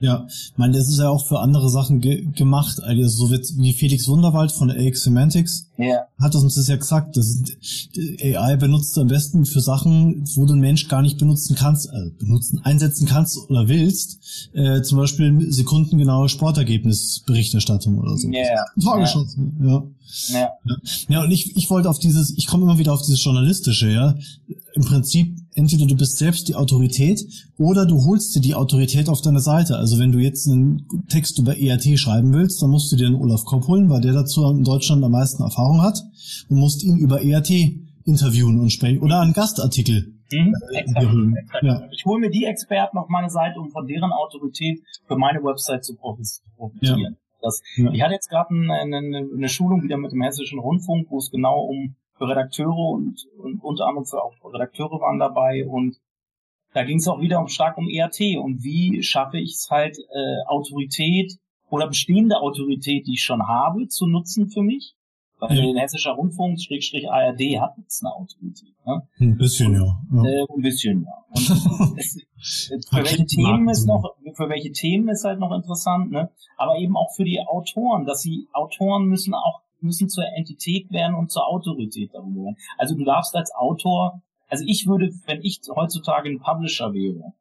ja, 0.00 0.26
ich 0.28 0.52
meine, 0.56 0.76
das 0.78 0.88
ist 0.88 0.98
ja 0.98 1.08
auch 1.08 1.26
für 1.26 1.40
andere 1.40 1.68
Sachen 1.70 2.00
ge 2.00 2.26
gemacht. 2.32 2.80
Also 2.82 3.26
so 3.26 3.30
wird 3.30 3.46
wie 3.56 3.72
Felix 3.72 4.06
Wunderwald 4.06 4.52
von 4.52 4.70
AX 4.70 5.02
Semantics 5.02 5.66
ja. 5.76 6.02
hat 6.20 6.36
uns 6.36 6.54
das 6.54 6.68
ja 6.68 6.76
gesagt. 6.76 7.16
Das 7.16 7.26
ist, 7.26 7.98
AI 8.22 8.56
benutzt 8.56 8.96
du 8.96 9.00
am 9.00 9.08
besten 9.08 9.44
für 9.44 9.60
Sachen, 9.60 10.24
wo 10.36 10.46
du 10.46 10.52
einen 10.52 10.60
Mensch 10.60 10.86
gar 10.86 11.02
nicht 11.02 11.18
benutzen 11.18 11.56
kannst, 11.56 11.88
äh, 11.88 12.10
benutzen, 12.16 12.60
einsetzen 12.62 13.08
kannst 13.08 13.38
oder 13.50 13.66
willst. 13.68 14.50
Äh, 14.52 14.82
zum 14.82 14.98
Beispiel 14.98 15.50
sekundengenaue 15.50 16.28
Sportergebnisberichterstattung 16.28 17.98
oder 17.98 18.16
so. 18.16 18.28
Ja. 18.30 18.64
Vorgeschossen, 18.80 19.56
ja. 19.60 19.82
Ja. 20.28 20.38
ja. 20.38 20.76
Ja, 21.08 21.24
und 21.24 21.30
ich, 21.32 21.56
ich 21.56 21.68
wollte 21.70 21.90
auf 21.90 21.98
dieses, 21.98 22.36
ich 22.36 22.46
komme 22.46 22.64
immer 22.64 22.78
wieder 22.78 22.92
auf 22.92 23.02
dieses 23.02 23.22
Journalistische, 23.22 23.90
ja. 23.90 24.14
Im 24.74 24.84
Prinzip, 24.84 25.36
entweder 25.58 25.86
du 25.86 25.96
bist 25.96 26.18
selbst 26.18 26.48
die 26.48 26.54
Autorität 26.54 27.20
oder 27.58 27.84
du 27.84 28.04
holst 28.04 28.34
dir 28.34 28.40
die 28.40 28.54
Autorität 28.54 29.08
auf 29.08 29.20
deine 29.20 29.40
Seite. 29.40 29.76
Also 29.76 29.98
wenn 29.98 30.12
du 30.12 30.18
jetzt 30.18 30.48
einen 30.48 30.86
Text 31.08 31.38
über 31.38 31.58
ERT 31.58 31.98
schreiben 31.98 32.32
willst, 32.32 32.62
dann 32.62 32.70
musst 32.70 32.90
du 32.92 32.96
dir 32.96 33.06
einen 33.06 33.16
Olaf 33.16 33.44
Kopp 33.44 33.66
holen, 33.68 33.90
weil 33.90 34.00
der 34.00 34.12
dazu 34.12 34.48
in 34.50 34.64
Deutschland 34.64 35.04
am 35.04 35.12
meisten 35.12 35.42
Erfahrung 35.42 35.82
hat 35.82 36.00
und 36.48 36.58
musst 36.58 36.82
ihn 36.82 36.96
über 36.96 37.22
ERT 37.22 37.50
interviewen 38.04 38.60
und 38.60 38.70
sprechen 38.70 39.00
oder 39.00 39.20
einen 39.20 39.34
Gastartikel 39.34 40.14
Mhm, 40.30 40.54
exakt, 40.72 41.62
Ja. 41.62 41.88
Ich 41.90 42.04
hole 42.04 42.20
mir 42.20 42.30
die 42.30 42.44
Experten 42.44 42.98
auf 42.98 43.08
meine 43.08 43.30
Seite, 43.30 43.60
um 43.60 43.70
von 43.70 43.86
deren 43.86 44.12
Autorität 44.12 44.82
für 45.06 45.16
meine 45.16 45.42
Website 45.42 45.84
zu 45.84 45.96
profitieren. 45.96 47.00
Ja. 47.00 47.10
Das. 47.40 47.62
Ich 47.76 48.02
hatte 48.02 48.14
jetzt 48.14 48.28
gerade 48.28 48.50
eine, 48.50 48.74
eine, 48.74 49.28
eine, 49.32 49.48
Schulung 49.48 49.84
wieder 49.84 49.96
mit 49.96 50.10
dem 50.10 50.20
Hessischen 50.22 50.58
Rundfunk, 50.58 51.06
wo 51.08 51.18
es 51.18 51.30
genau 51.30 51.60
um 51.60 51.94
Redakteure 52.26 52.92
und, 52.92 53.26
und 53.38 53.62
unter 53.62 53.86
anderem 53.86 54.06
für 54.06 54.22
auch 54.22 54.34
Redakteure 54.44 55.00
waren 55.00 55.18
dabei 55.18 55.66
und 55.66 55.96
da 56.74 56.84
ging 56.84 56.98
es 56.98 57.08
auch 57.08 57.20
wieder 57.20 57.40
um 57.40 57.48
stark 57.48 57.78
um 57.78 57.88
ERT 57.88 58.20
und 58.38 58.62
wie 58.62 59.02
schaffe 59.02 59.38
ich 59.38 59.54
es 59.54 59.68
halt 59.70 59.98
äh, 59.98 60.46
Autorität 60.46 61.38
oder 61.70 61.86
bestehende 61.86 62.40
Autorität, 62.40 63.06
die 63.06 63.14
ich 63.14 63.22
schon 63.22 63.46
habe, 63.46 63.88
zu 63.88 64.06
nutzen 64.06 64.48
für 64.48 64.62
mich 64.62 64.94
Weil 65.38 65.56
ja. 65.56 65.72
der 65.72 65.82
Hessischer 65.82 66.12
Rundfunk, 66.12 66.60
Schrägstrich 66.60 67.08
ARD, 67.10 67.40
hat 67.60 67.74
jetzt 67.78 68.04
eine 68.04 68.14
Autorität. 68.14 68.74
Ne? 68.86 69.02
Ein 69.20 69.36
bisschen, 69.36 69.74
ja. 69.74 70.00
ja. 70.12 70.24
Äh, 70.24 70.46
ein 70.54 70.62
bisschen, 70.62 71.04
ja. 71.04 71.12
Es, 71.96 72.24
für 72.88 72.96
welche 72.96 73.26
Themen 73.26 73.68
ist 73.68 73.86
noch, 73.86 74.14
für 74.34 74.48
welche 74.48 74.70
Themen 74.72 75.08
ist 75.08 75.24
halt 75.24 75.40
noch 75.40 75.52
interessant, 75.52 76.10
ne? 76.12 76.30
Aber 76.56 76.78
eben 76.78 76.96
auch 76.96 77.12
für 77.14 77.24
die 77.24 77.40
Autoren, 77.40 78.04
dass 78.04 78.22
sie, 78.22 78.46
Autoren 78.52 79.06
müssen 79.06 79.34
auch, 79.34 79.60
müssen 79.80 80.08
zur 80.08 80.24
Entität 80.36 80.90
werden 80.90 81.14
und 81.14 81.30
zur 81.30 81.46
Autorität 81.46 82.10
darüber 82.12 82.44
werden. 82.44 82.56
Also 82.76 82.94
du 82.94 83.04
darfst 83.04 83.34
als 83.34 83.54
Autor, 83.54 84.20
also 84.48 84.64
ich 84.66 84.86
würde, 84.86 85.10
wenn 85.26 85.42
ich 85.42 85.60
heutzutage 85.68 86.28
ein 86.28 86.40
Publisher 86.40 86.92
wäre, 86.92 87.32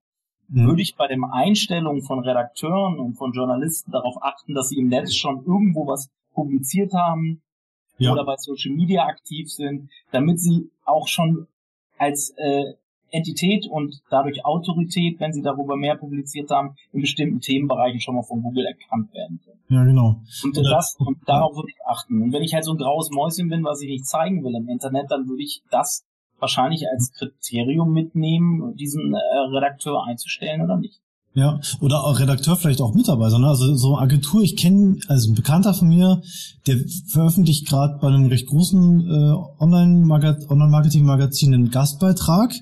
mhm. 0.50 0.67
würde 0.67 0.82
ich 0.82 0.95
bei 0.95 1.08
den 1.08 1.23
Einstellungen 1.23 2.04
von 2.04 2.19
Redakteuren 2.19 3.00
und 3.00 3.15
von 3.15 3.32
Journalisten 3.34 3.91
darauf 3.91 4.21
achten, 4.21 4.54
dass 4.54 4.69
sie 4.69 4.78
im 4.78 4.88
Netz 4.88 5.15
schon 5.15 5.45
irgendwo 5.45 5.88
was 5.88 6.10
publiziert 6.34 6.93
haben, 6.93 7.41
ja. 7.97 8.12
oder 8.12 8.26
bei 8.26 8.36
Social 8.38 8.73
Media 8.73 9.06
aktiv 9.06 9.52
sind, 9.52 9.89
damit 10.12 10.39
sie 10.39 10.69
auch 10.86 11.08
schon 11.08 11.47
als 11.97 12.32
äh, 12.38 12.73
Entität 13.12 13.67
und 13.67 14.02
dadurch 14.10 14.46
Autorität, 14.46 15.20
wenn 15.20 15.34
sie 15.34 15.41
darüber 15.41 15.76
mehr 15.76 15.96
publiziert 15.96 16.50
haben, 16.50 16.76
in 16.91 17.02
bestimmten 17.02 17.39
Themenbereichen 17.39 18.00
schon 18.00 18.15
mal 18.15 18.24
von 18.24 18.41
Google 18.41 18.65
erkannt 18.65 19.13
werden 19.13 19.39
können. 19.43 19.60
Ja, 19.70 19.84
genau. 19.84 20.22
Und, 20.43 20.58
oder, 20.58 20.70
das, 20.70 20.96
und 21.00 21.17
darauf 21.26 21.56
würde 21.56 21.70
ich 21.70 21.86
achten. 21.86 22.22
Und 22.22 22.34
wenn 22.34 22.43
ich 22.43 22.54
halt 22.54 22.65
so 22.65 22.72
ein 22.72 22.78
graues 22.78 23.10
Mäuschen 23.12 23.50
bin, 23.50 23.63
was 23.63 23.82
ich 23.82 23.89
nicht 23.89 24.06
zeigen 24.06 24.43
will 24.43 24.56
im 24.56 24.70
Internet, 24.70 25.12
dann 25.12 25.28
würde 25.28 25.43
ich 25.43 25.62
das 25.70 26.06
wahrscheinlich 26.39 26.88
als 26.88 27.12
Kriterium 27.13 27.91
mitnehmen, 27.91 28.76
diesen 28.76 29.13
äh, 29.13 29.38
Redakteur 29.52 30.06
einzustellen 30.06 30.62
oder 30.62 30.78
nicht. 30.78 31.02
Ja, 31.38 31.62
oder 31.82 32.04
auch 32.04 32.17
Redakteur, 32.17 32.56
vielleicht 32.56 32.82
auch 32.82 32.95
Mitarbeiter. 32.95 33.38
Ne? 33.38 33.45
Also 33.45 33.76
so 33.76 33.95
Agentur, 33.95 34.41
ich 34.41 34.58
kenne, 34.58 34.97
also 35.08 35.30
ein 35.30 35.36
Bekannter 35.36 35.76
von 35.76 35.88
mir, 35.88 36.23
der 36.65 36.80
veröffentlicht 37.10 37.67
gerade 37.67 38.00
bei 38.02 38.08
einem 38.08 38.26
recht 38.26 38.47
großen 38.47 39.02
äh, 39.08 39.34
Online-Marketing-Magazin 39.60 41.54
einen 41.54 41.69
Gastbeitrag 41.69 42.56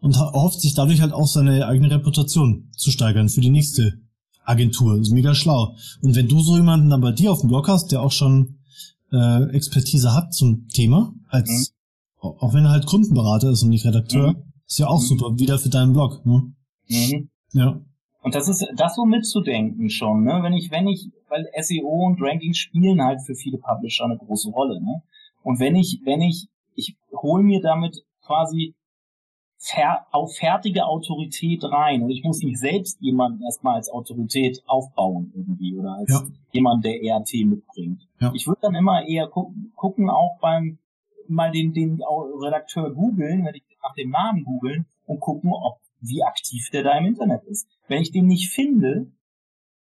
und 0.00 0.18
hofft 0.18 0.62
sich 0.62 0.72
dadurch 0.72 1.02
halt 1.02 1.12
auch 1.12 1.26
seine 1.26 1.66
eigene 1.66 1.90
Reputation 1.90 2.70
zu 2.74 2.90
steigern 2.90 3.28
für 3.28 3.42
die 3.42 3.50
nächste 3.50 4.00
Agentur. 4.42 4.96
Das 4.96 5.08
ist 5.08 5.12
mega 5.12 5.34
schlau. 5.34 5.76
Und 6.00 6.16
wenn 6.16 6.26
du 6.26 6.40
so 6.40 6.56
jemanden 6.56 6.88
dann 6.88 7.02
bei 7.02 7.12
dir 7.12 7.30
auf 7.30 7.40
dem 7.40 7.50
Blog 7.50 7.68
hast, 7.68 7.92
der 7.92 8.00
auch 8.00 8.12
schon 8.12 8.56
äh, 9.12 9.50
Expertise 9.50 10.14
hat 10.14 10.32
zum 10.32 10.66
Thema, 10.68 11.12
als 11.28 11.50
mhm. 11.50 11.66
auch 12.22 12.54
wenn 12.54 12.64
er 12.64 12.70
halt 12.70 12.86
Kundenberater 12.86 13.50
ist 13.50 13.64
und 13.64 13.68
nicht 13.68 13.84
Redakteur, 13.84 14.32
mhm. 14.32 14.44
ist 14.66 14.78
ja 14.78 14.86
auch 14.86 15.02
mhm. 15.02 15.08
super, 15.08 15.38
wieder 15.38 15.58
für 15.58 15.68
deinen 15.68 15.92
Blog. 15.92 16.24
Ne? 16.24 16.54
Mhm. 16.88 17.28
Ja. 17.52 17.82
Und 18.24 18.34
das 18.34 18.48
ist 18.48 18.66
das 18.74 18.94
so 18.94 19.04
mitzudenken 19.04 19.90
schon, 19.90 20.24
ne? 20.24 20.40
Wenn 20.42 20.54
ich, 20.54 20.70
wenn 20.70 20.88
ich, 20.88 21.10
weil 21.28 21.46
SEO 21.60 22.06
und 22.06 22.22
Ranking 22.22 22.54
spielen 22.54 23.02
halt 23.02 23.20
für 23.20 23.34
viele 23.34 23.58
Publisher 23.58 24.06
eine 24.06 24.16
große 24.16 24.50
Rolle, 24.50 24.80
ne? 24.80 25.02
Und 25.42 25.60
wenn 25.60 25.76
ich, 25.76 26.00
wenn 26.06 26.22
ich, 26.22 26.48
ich 26.74 26.96
hole 27.12 27.44
mir 27.44 27.60
damit 27.60 28.02
quasi 28.22 28.74
fer 29.58 30.06
auf 30.10 30.36
fertige 30.36 30.86
Autorität 30.86 31.64
rein 31.64 32.02
und 32.02 32.10
ich 32.10 32.24
muss 32.24 32.42
nicht 32.42 32.58
selbst 32.58 32.98
jemanden 33.02 33.42
erstmal 33.42 33.74
als 33.74 33.90
Autorität 33.90 34.62
aufbauen 34.66 35.30
irgendwie 35.36 35.76
oder 35.76 35.96
als 35.96 36.10
ja. 36.10 36.22
jemand, 36.52 36.82
der 36.82 37.02
ERT 37.02 37.30
mitbringt. 37.44 38.08
Ja. 38.22 38.32
Ich 38.34 38.46
würde 38.46 38.60
dann 38.62 38.74
immer 38.74 39.06
eher 39.06 39.28
gucken, 39.28 39.70
gucken 39.76 40.08
auch 40.08 40.38
beim 40.40 40.78
mal 41.28 41.52
den, 41.52 41.74
den 41.74 42.00
Redakteur 42.02 42.90
googeln, 42.94 43.44
wenn 43.44 43.54
ich 43.54 43.64
nach 43.82 43.94
dem 43.94 44.08
Namen 44.08 44.44
googeln 44.44 44.86
und 45.04 45.20
gucken, 45.20 45.52
ob 45.52 45.78
wie 46.06 46.22
aktiv 46.22 46.68
der 46.72 46.82
da 46.82 46.98
im 46.98 47.06
Internet 47.06 47.44
ist. 47.44 47.66
Wenn 47.88 48.02
ich 48.02 48.12
den 48.12 48.26
nicht 48.26 48.50
finde, 48.50 49.10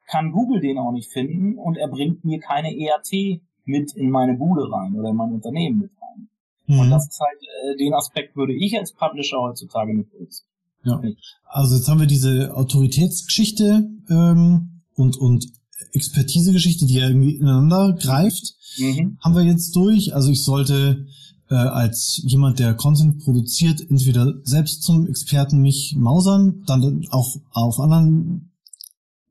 kann 0.07 0.31
Google 0.31 0.59
den 0.59 0.77
auch 0.77 0.91
nicht 0.91 1.11
finden 1.11 1.57
und 1.57 1.77
er 1.77 1.87
bringt 1.87 2.25
mir 2.25 2.39
keine 2.39 2.75
ERT 2.75 3.41
mit 3.65 3.93
in 3.95 4.09
meine 4.09 4.35
Bude 4.35 4.71
rein 4.71 4.95
oder 4.95 5.09
in 5.09 5.15
mein 5.15 5.33
Unternehmen 5.33 5.79
mit 5.79 5.91
rein. 6.01 6.29
Mhm. 6.65 6.79
Und 6.79 6.89
das 6.89 7.07
ist 7.07 7.19
halt, 7.19 7.39
äh, 7.41 7.77
den 7.77 7.93
Aspekt 7.93 8.35
würde 8.35 8.53
ich 8.53 8.77
als 8.77 8.93
Publisher 8.93 9.39
heutzutage 9.39 9.93
mit 9.93 10.09
berücksichtigen. 10.11 10.49
Ja. 10.83 11.01
Also 11.45 11.75
jetzt 11.75 11.87
haben 11.87 11.99
wir 11.99 12.07
diese 12.07 12.55
Autoritätsgeschichte 12.55 13.89
ähm, 14.09 14.81
und, 14.95 15.17
und 15.17 15.45
Expertisegeschichte, 15.93 16.85
die 16.85 16.95
ja 16.95 17.07
irgendwie 17.07 17.35
ineinander 17.35 17.93
greift, 17.93 18.55
mhm. 18.77 19.17
haben 19.23 19.35
wir 19.35 19.43
jetzt 19.43 19.75
durch. 19.75 20.13
Also 20.13 20.31
ich 20.31 20.43
sollte 20.43 21.05
äh, 21.49 21.55
als 21.55 22.21
jemand, 22.23 22.59
der 22.59 22.73
Content 22.75 23.23
produziert, 23.23 23.81
entweder 23.89 24.33
selbst 24.43 24.83
zum 24.83 25.07
Experten 25.07 25.61
mich 25.61 25.95
mausern, 25.97 26.63
dann 26.65 27.05
auch 27.11 27.35
auf 27.51 27.79
anderen 27.79 28.51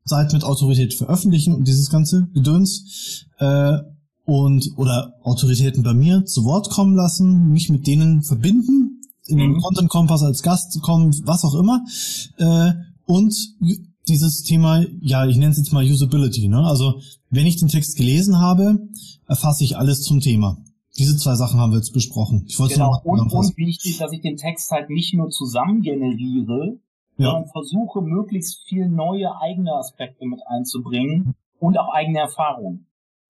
Seiten 0.05 0.35
mit 0.35 0.45
Autorität 0.45 0.95
veröffentlichen 0.95 1.55
und 1.55 1.69
dieses 1.69 1.91
ganze 1.91 2.29
Gedöns 2.35 3.27
äh, 3.39 3.79
und 4.25 4.73
oder 4.77 5.15
Autoritäten 5.23 5.83
bei 5.83 5.95
mir 5.95 6.25
zu 6.25 6.45
Wort 6.45 6.71
kommen 6.71 6.97
lassen, 6.97 7.51
mich 7.51 7.71
mit 7.71 7.87
denen 7.87 8.23
verbinden, 8.23 9.01
in 9.27 9.39
den 9.39 9.53
mhm. 9.53 9.61
Content 9.61 9.89
Kompass 9.89 10.23
als 10.23 10.43
Gast 10.43 10.81
kommen, 10.83 11.15
was 11.25 11.45
auch 11.45 11.55
immer 11.55 11.85
äh, 12.39 12.73
und 13.05 13.35
dieses 14.09 14.43
Thema, 14.43 14.85
ja, 15.01 15.27
ich 15.27 15.37
nenne 15.37 15.53
es 15.53 15.59
jetzt 15.59 15.73
mal 15.73 15.85
Usability. 15.85 16.49
Ne? 16.49 16.59
Also 16.59 17.01
wenn 17.31 17.47
ich 17.47 17.57
den 17.57 17.69
Text 17.69 17.97
gelesen 17.97 18.39
habe, 18.39 18.79
erfasse 19.27 19.65
ich 19.65 19.77
alles 19.77 20.03
zum 20.03 20.21
Thema. 20.21 20.59
Diese 20.99 21.17
zwei 21.17 21.35
Sachen 21.35 21.61
haben 21.61 21.71
wir 21.71 21.79
jetzt 21.79 21.93
besprochen. 21.93 22.45
Ich 22.49 22.59
wollte 22.59 22.75
genau. 22.75 23.01
und, 23.05 23.33
und 23.33 23.57
wichtig, 23.57 23.99
dass 23.99 24.13
ich 24.13 24.21
den 24.21 24.37
Text 24.37 24.71
halt 24.73 24.91
nicht 24.91 25.15
nur 25.15 25.31
zusammen 25.31 25.83
generiere, 25.83 26.79
ja. 27.17 27.31
sondern 27.31 27.47
versuche, 27.51 28.03
möglichst 28.03 28.67
viel 28.67 28.89
neue 28.89 29.41
eigene 29.41 29.73
Aspekte 29.75 30.27
mit 30.27 30.41
einzubringen 30.47 31.35
und 31.61 31.79
auch 31.79 31.93
eigene 31.93 32.19
Erfahrungen. 32.19 32.87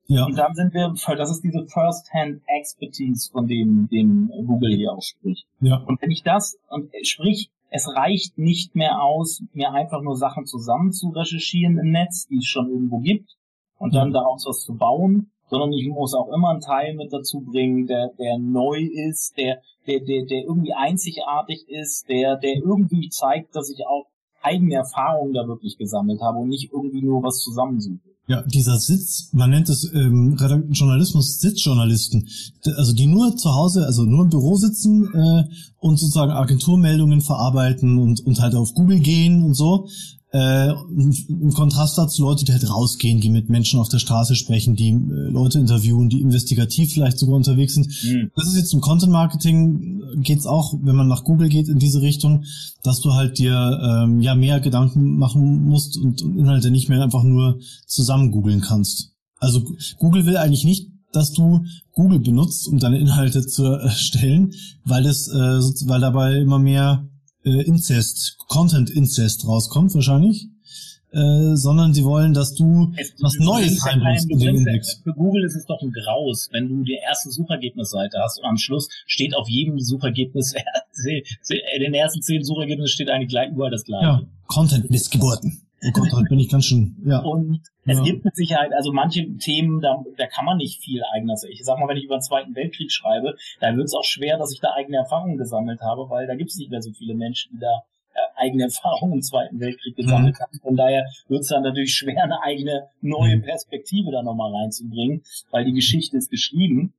Ja. 0.06 0.24
Und 0.24 0.38
dann 0.38 0.54
sind 0.54 0.72
wir, 0.72 0.94
das 1.16 1.30
ist 1.30 1.44
diese 1.44 1.66
First-Hand 1.66 2.40
Expertise, 2.46 3.30
von 3.30 3.46
dem, 3.46 3.88
dem 3.92 4.30
Google 4.46 4.74
hier 4.74 4.92
auch 4.92 5.02
spricht. 5.02 5.46
Ja. 5.60 5.76
Und 5.86 6.00
wenn 6.00 6.10
ich 6.10 6.22
das, 6.22 6.58
und 6.70 6.90
sprich, 7.02 7.50
es 7.70 7.86
reicht 7.86 8.38
nicht 8.38 8.74
mehr 8.74 9.02
aus, 9.02 9.42
mir 9.52 9.72
einfach 9.72 10.00
nur 10.00 10.16
Sachen 10.16 10.46
zusammen 10.46 10.92
zu 10.92 11.10
recherchieren 11.10 11.78
im 11.78 11.90
Netz, 11.90 12.26
die 12.26 12.38
es 12.38 12.46
schon 12.46 12.70
irgendwo 12.70 13.00
gibt, 13.00 13.36
und 13.76 13.94
dann 13.94 14.12
daraus 14.12 14.44
was 14.46 14.62
zu 14.62 14.76
bauen, 14.76 15.30
sondern 15.50 15.72
ich 15.72 15.88
muss 15.88 16.14
auch 16.14 16.28
immer 16.34 16.50
einen 16.50 16.60
Teil 16.60 16.94
mit 16.94 17.12
dazu 17.12 17.40
bringen, 17.40 17.86
der, 17.86 18.10
der 18.18 18.38
neu 18.38 18.78
ist, 19.08 19.34
der, 19.36 19.60
der, 19.86 20.00
der, 20.00 20.26
der 20.26 20.42
irgendwie 20.44 20.74
einzigartig 20.74 21.66
ist, 21.68 22.08
der, 22.08 22.36
der 22.36 22.56
irgendwie 22.56 23.08
zeigt, 23.08 23.56
dass 23.56 23.70
ich 23.70 23.86
auch 23.86 24.06
eigene 24.42 24.74
Erfahrungen 24.74 25.34
da 25.34 25.46
wirklich 25.46 25.76
gesammelt 25.78 26.20
habe 26.20 26.38
und 26.38 26.48
nicht 26.48 26.70
irgendwie 26.72 27.02
nur 27.02 27.22
was 27.22 27.38
zusammensuche. 27.38 27.98
Ja, 28.28 28.42
dieser 28.42 28.76
Sitz, 28.76 29.30
man 29.32 29.48
nennt 29.48 29.70
es 29.70 29.90
ähm, 29.94 30.36
Journalismus 30.70 31.40
Sitzjournalisten, 31.40 32.28
also 32.76 32.92
die 32.92 33.06
nur 33.06 33.34
zu 33.36 33.54
Hause, 33.54 33.86
also 33.86 34.02
nur 34.02 34.24
im 34.24 34.28
Büro 34.28 34.54
sitzen 34.54 35.08
äh, 35.14 35.44
und 35.78 35.98
sozusagen 35.98 36.32
Agenturmeldungen 36.32 37.22
verarbeiten 37.22 37.96
und, 37.96 38.20
und 38.26 38.38
halt 38.40 38.54
auf 38.54 38.74
Google 38.74 39.00
gehen 39.00 39.42
und 39.42 39.54
so. 39.54 39.88
Äh, 40.30 40.72
Im 40.72 41.52
Kontrast 41.54 41.96
dazu 41.96 42.22
Leute, 42.22 42.44
die 42.44 42.52
halt 42.52 42.68
rausgehen, 42.68 43.20
die 43.20 43.30
mit 43.30 43.48
Menschen 43.48 43.80
auf 43.80 43.88
der 43.88 43.98
Straße 43.98 44.34
sprechen, 44.36 44.76
die 44.76 44.90
äh, 44.90 45.30
Leute 45.30 45.58
interviewen, 45.58 46.10
die 46.10 46.20
investigativ 46.20 46.92
vielleicht 46.92 47.18
sogar 47.18 47.36
unterwegs 47.36 47.74
sind. 47.74 47.86
Mhm. 48.04 48.30
Das 48.36 48.46
ist 48.46 48.56
jetzt 48.56 48.74
im 48.74 48.82
Content 48.82 49.10
Marketing 49.10 50.02
äh, 50.02 50.20
geht's 50.20 50.46
auch, 50.46 50.74
wenn 50.82 50.96
man 50.96 51.08
nach 51.08 51.24
Google 51.24 51.48
geht 51.48 51.68
in 51.68 51.78
diese 51.78 52.02
Richtung, 52.02 52.44
dass 52.82 53.00
du 53.00 53.14
halt 53.14 53.38
dir 53.38 53.80
ähm, 53.82 54.20
ja 54.20 54.34
mehr 54.34 54.60
Gedanken 54.60 55.16
machen 55.16 55.64
musst 55.64 55.96
und, 55.96 56.20
und 56.20 56.36
Inhalte 56.36 56.70
nicht 56.70 56.90
mehr 56.90 57.02
einfach 57.02 57.22
nur 57.22 57.58
zusammen 57.86 58.30
googeln 58.30 58.60
kannst. 58.60 59.12
Also 59.38 59.64
Google 59.98 60.26
will 60.26 60.36
eigentlich 60.36 60.64
nicht, 60.64 60.90
dass 61.12 61.32
du 61.32 61.64
Google 61.92 62.20
benutzt, 62.20 62.68
um 62.68 62.78
deine 62.78 62.98
Inhalte 62.98 63.46
zu 63.46 63.64
erstellen, 63.64 64.52
weil 64.84 65.04
das, 65.04 65.28
äh, 65.28 65.88
weil 65.88 66.00
dabei 66.00 66.36
immer 66.36 66.58
mehr 66.58 67.07
äh, 67.44 67.62
Inzest, 67.62 68.36
Content-Inzest 68.48 69.46
rauskommt 69.46 69.94
wahrscheinlich, 69.94 70.48
äh, 71.12 71.54
sondern 71.54 71.94
sie 71.94 72.04
wollen, 72.04 72.34
dass 72.34 72.54
du 72.54 72.92
es, 72.96 73.14
was 73.20 73.34
du 73.34 73.44
Neues 73.44 73.84
Index. 74.28 75.00
Für 75.02 75.12
Google 75.14 75.44
ist 75.44 75.56
es 75.56 75.64
doch 75.66 75.80
ein 75.80 75.92
Graus, 75.92 76.48
wenn 76.52 76.68
du 76.68 76.82
die 76.84 76.98
erste 77.02 77.30
Suchergebnisseite 77.30 78.18
hast 78.18 78.38
und 78.38 78.44
am 78.44 78.56
Schluss 78.56 78.88
steht 79.06 79.34
auf 79.34 79.48
jedem 79.48 79.78
Suchergebnis, 79.78 80.54
in 81.06 81.80
den 81.80 81.94
ersten 81.94 82.22
zehn 82.22 82.42
Suchergebnissen 82.44 82.92
steht 82.92 83.10
eigentlich 83.10 83.30
gleich 83.30 83.50
überall 83.50 83.70
das 83.70 83.84
gleiche. 83.84 84.04
Ja, 84.04 84.22
Content-Missgeburten. 84.46 85.67
Oh 85.84 85.90
Gott, 85.92 86.12
halt 86.12 86.28
bin 86.28 86.40
ich 86.40 86.48
ganz 86.48 86.64
schön, 86.64 86.96
ja. 87.04 87.20
Und 87.20 87.62
es 87.84 87.98
ja. 87.98 88.04
gibt 88.04 88.24
mit 88.24 88.34
Sicherheit, 88.34 88.72
also 88.72 88.92
manche 88.92 89.36
Themen, 89.38 89.80
da, 89.80 90.04
da 90.16 90.26
kann 90.26 90.44
man 90.44 90.56
nicht 90.56 90.82
viel 90.82 91.02
eigenes. 91.14 91.44
Ich 91.44 91.64
sag 91.64 91.78
mal, 91.78 91.88
wenn 91.88 91.96
ich 91.96 92.04
über 92.04 92.16
den 92.16 92.22
Zweiten 92.22 92.54
Weltkrieg 92.56 92.90
schreibe, 92.90 93.36
da 93.60 93.74
wird 93.76 93.86
es 93.86 93.94
auch 93.94 94.04
schwer, 94.04 94.38
dass 94.38 94.52
ich 94.52 94.60
da 94.60 94.72
eigene 94.74 94.96
Erfahrungen 94.96 95.38
gesammelt 95.38 95.80
habe, 95.80 96.10
weil 96.10 96.26
da 96.26 96.34
gibt 96.34 96.50
es 96.50 96.56
nicht 96.56 96.70
mehr 96.70 96.82
so 96.82 96.90
viele 96.92 97.14
Menschen, 97.14 97.52
die 97.54 97.60
da 97.60 97.84
äh, 98.14 98.18
eigene 98.42 98.64
Erfahrungen 98.64 99.14
im 99.14 99.22
Zweiten 99.22 99.60
Weltkrieg 99.60 99.94
gesammelt 99.94 100.34
mhm. 100.34 100.42
haben. 100.42 100.58
Von 100.60 100.76
daher 100.76 101.04
wird 101.28 101.42
es 101.42 101.48
dann 101.48 101.62
natürlich 101.62 101.94
schwer, 101.94 102.24
eine 102.24 102.42
eigene 102.42 102.88
neue 103.00 103.36
mhm. 103.36 103.42
Perspektive 103.42 104.10
da 104.10 104.22
nochmal 104.22 104.52
reinzubringen, 104.52 105.22
weil 105.52 105.64
die 105.64 105.74
Geschichte 105.74 106.16
ist 106.16 106.30
geschrieben. 106.30 106.92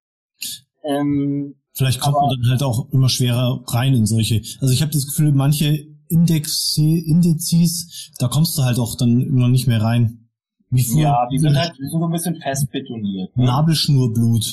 Ähm, 0.84 1.56
Vielleicht 1.74 2.00
kommt 2.00 2.16
man 2.16 2.30
dann 2.30 2.50
halt 2.50 2.64
auch 2.64 2.90
immer 2.92 3.10
schwerer 3.10 3.62
rein 3.68 3.94
in 3.94 4.06
solche. 4.06 4.42
Also 4.62 4.74
ich 4.74 4.82
habe 4.82 4.92
das 4.92 5.06
Gefühl, 5.06 5.34
manche 5.34 5.86
Index, 6.10 6.78
Indizes, 6.78 8.12
da 8.18 8.28
kommst 8.28 8.58
du 8.58 8.64
halt 8.64 8.80
auch 8.80 8.96
dann 8.96 9.22
immer 9.22 9.48
nicht 9.48 9.68
mehr 9.68 9.82
rein. 9.82 10.30
Wie 10.72 10.84
früher, 10.84 11.02
ja, 11.02 11.28
die 11.32 11.40
sind 11.40 11.58
halt 11.58 11.74
so 11.90 12.04
ein 12.04 12.12
bisschen 12.12 12.36
fest 12.42 12.70
betoniert. 12.72 13.36
Ne? 13.36 13.46
Nabelschnurblut. 13.46 14.46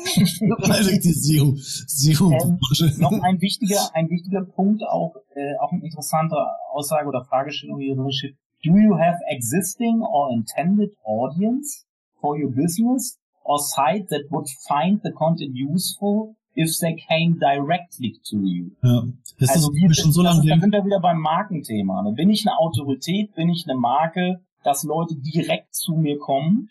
die 0.10 1.12
Zero, 1.12 1.54
Zero 1.54 2.32
ähm, 2.32 2.58
noch 2.98 3.12
ein 3.22 3.40
wichtiger, 3.40 3.90
ein 3.94 4.08
wichtiger 4.08 4.44
Punkt 4.44 4.82
auch, 4.82 5.14
äh, 5.34 5.56
auch 5.60 5.72
eine 5.72 5.84
interessante 5.84 6.36
Aussage 6.72 7.06
oder 7.06 7.24
Fragestellung 7.24 7.78
hier 7.80 7.94
drin 7.94 8.10
steht. 8.10 8.36
Do 8.64 8.76
you 8.76 8.96
have 8.98 9.18
existing 9.28 10.00
or 10.00 10.30
intended 10.32 10.92
audience 11.04 11.84
for 12.20 12.36
your 12.36 12.50
business 12.50 13.18
or 13.44 13.58
site 13.58 14.06
that 14.08 14.22
would 14.30 14.48
find 14.66 15.00
the 15.02 15.10
content 15.12 15.54
useful 15.54 16.36
if 16.56 16.78
they 16.80 16.96
came 17.08 17.38
directly 17.38 18.18
to 18.28 18.36
you. 18.36 18.70
Ja, 18.82 19.04
das 19.38 19.50
also 19.50 19.72
ist 19.72 20.00
schon 20.00 20.12
so 20.12 20.22
lange. 20.22 20.46
Da 20.46 20.58
sind 20.58 20.72
wir 20.72 20.84
wieder 20.84 21.00
beim 21.00 21.20
Markenthema. 21.20 22.02
Ne? 22.02 22.12
Bin 22.12 22.30
ich 22.30 22.46
eine 22.46 22.58
Autorität? 22.58 23.34
Bin 23.34 23.48
ich 23.48 23.66
eine 23.68 23.78
Marke, 23.78 24.40
dass 24.64 24.84
Leute 24.84 25.16
direkt 25.16 25.74
zu 25.74 25.94
mir 25.94 26.18
kommen? 26.18 26.68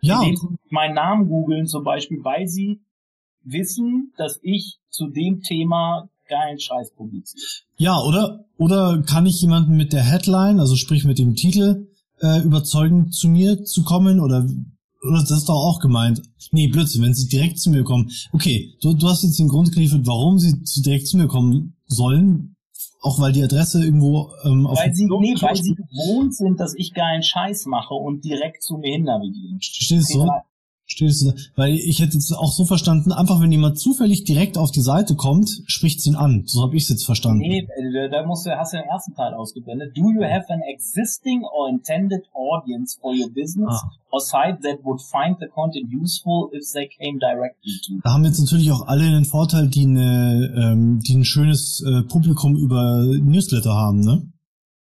Ja. 0.00 0.20
Indem 0.20 0.36
sie 0.36 0.46
meinen 0.70 0.94
Namen 0.94 1.28
googeln 1.28 1.66
zum 1.66 1.84
Beispiel, 1.84 2.22
weil 2.22 2.46
sie 2.46 2.80
wissen, 3.42 4.12
dass 4.16 4.38
ich 4.42 4.78
zu 4.90 5.08
dem 5.08 5.42
Thema 5.42 6.08
geilen 6.28 6.60
Scheiß 6.60 6.92
publiziere. 6.94 7.44
Ja, 7.76 7.98
oder 8.00 8.44
oder 8.58 9.02
kann 9.02 9.26
ich 9.26 9.40
jemanden 9.40 9.76
mit 9.76 9.92
der 9.92 10.02
Headline, 10.02 10.60
also 10.60 10.76
sprich 10.76 11.04
mit 11.04 11.18
dem 11.18 11.34
Titel, 11.34 11.88
äh, 12.20 12.42
überzeugen, 12.42 13.10
zu 13.10 13.28
mir 13.28 13.64
zu 13.64 13.82
kommen 13.82 14.20
oder 14.20 14.46
das 15.00 15.30
ist 15.30 15.48
doch 15.48 15.54
auch 15.54 15.80
gemeint. 15.80 16.22
Nee, 16.50 16.68
Blödsinn, 16.68 17.02
wenn 17.02 17.14
sie 17.14 17.28
direkt 17.28 17.58
zu 17.58 17.70
mir 17.70 17.84
kommen. 17.84 18.10
Okay, 18.32 18.74
du, 18.80 18.94
du 18.94 19.08
hast 19.08 19.22
jetzt 19.22 19.38
den 19.38 19.48
Grund 19.48 19.72
geliefert, 19.72 20.06
warum 20.06 20.38
sie 20.38 20.54
direkt 20.82 21.06
zu 21.06 21.16
mir 21.16 21.28
kommen 21.28 21.76
sollen. 21.86 22.56
Auch 23.00 23.20
weil 23.20 23.32
die 23.32 23.42
Adresse 23.44 23.84
irgendwo 23.84 24.32
ähm, 24.44 24.66
auf 24.66 24.76
weil 24.76 24.92
sie, 24.92 25.04
nee, 25.04 25.34
weil 25.40 25.54
sie 25.54 25.74
gewohnt 25.74 26.34
sind, 26.34 26.58
dass 26.58 26.74
ich 26.76 26.94
geilen 26.94 27.22
Scheiß 27.22 27.66
mache 27.66 27.94
und 27.94 28.24
direkt 28.24 28.64
zu 28.64 28.76
mir 28.76 28.90
hin 28.92 29.04
navigieren. 29.04 29.58
Stehst 29.60 30.14
du? 30.14 30.22
Stehst 30.22 30.28
du? 30.96 31.34
Weil 31.56 31.74
ich 31.74 32.00
hätte 32.00 32.16
es 32.16 32.32
auch 32.32 32.52
so 32.52 32.64
verstanden, 32.64 33.12
einfach 33.12 33.40
wenn 33.40 33.52
jemand 33.52 33.78
zufällig 33.78 34.24
direkt 34.24 34.56
auf 34.58 34.70
die 34.70 34.80
Seite 34.80 35.14
kommt, 35.16 35.50
spricht 35.66 36.00
sie 36.00 36.10
ihn 36.10 36.16
an. 36.16 36.42
So 36.46 36.62
habe 36.62 36.76
ich 36.76 36.84
es 36.84 36.88
jetzt 36.88 37.04
verstanden. 37.04 37.40
Nee, 37.40 37.66
da 38.10 38.26
musst 38.26 38.46
du, 38.46 38.50
hast 38.50 38.72
du 38.72 38.78
den 38.78 38.86
ersten 38.86 39.14
Teil 39.14 39.34
ausgeblendet. 39.34 39.96
Do 39.96 40.10
you 40.10 40.22
have 40.22 40.46
an 40.48 40.60
existing 40.62 41.42
or 41.44 41.68
intended 41.68 42.24
audience 42.32 42.98
for 43.00 43.12
your 43.12 43.28
business 43.28 43.80
ah. 43.82 43.90
or 44.10 44.20
site 44.20 44.62
that 44.62 44.84
would 44.84 45.00
find 45.00 45.36
the 45.40 45.46
content 45.46 45.86
useful 45.92 46.50
if 46.52 46.64
they 46.72 46.88
came 46.88 47.18
directly 47.18 47.72
to 47.84 47.92
you? 47.94 48.00
Da 48.02 48.12
haben 48.12 48.24
jetzt 48.24 48.40
natürlich 48.40 48.70
auch 48.72 48.86
alle 48.86 49.10
den 49.10 49.24
Vorteil, 49.24 49.68
die, 49.68 49.84
eine, 49.84 50.52
ähm, 50.56 51.00
die 51.06 51.16
ein 51.16 51.24
schönes 51.24 51.82
äh, 51.86 52.02
Publikum 52.02 52.56
über 52.56 53.04
Newsletter 53.04 53.74
haben, 53.74 54.00
ne? 54.00 54.22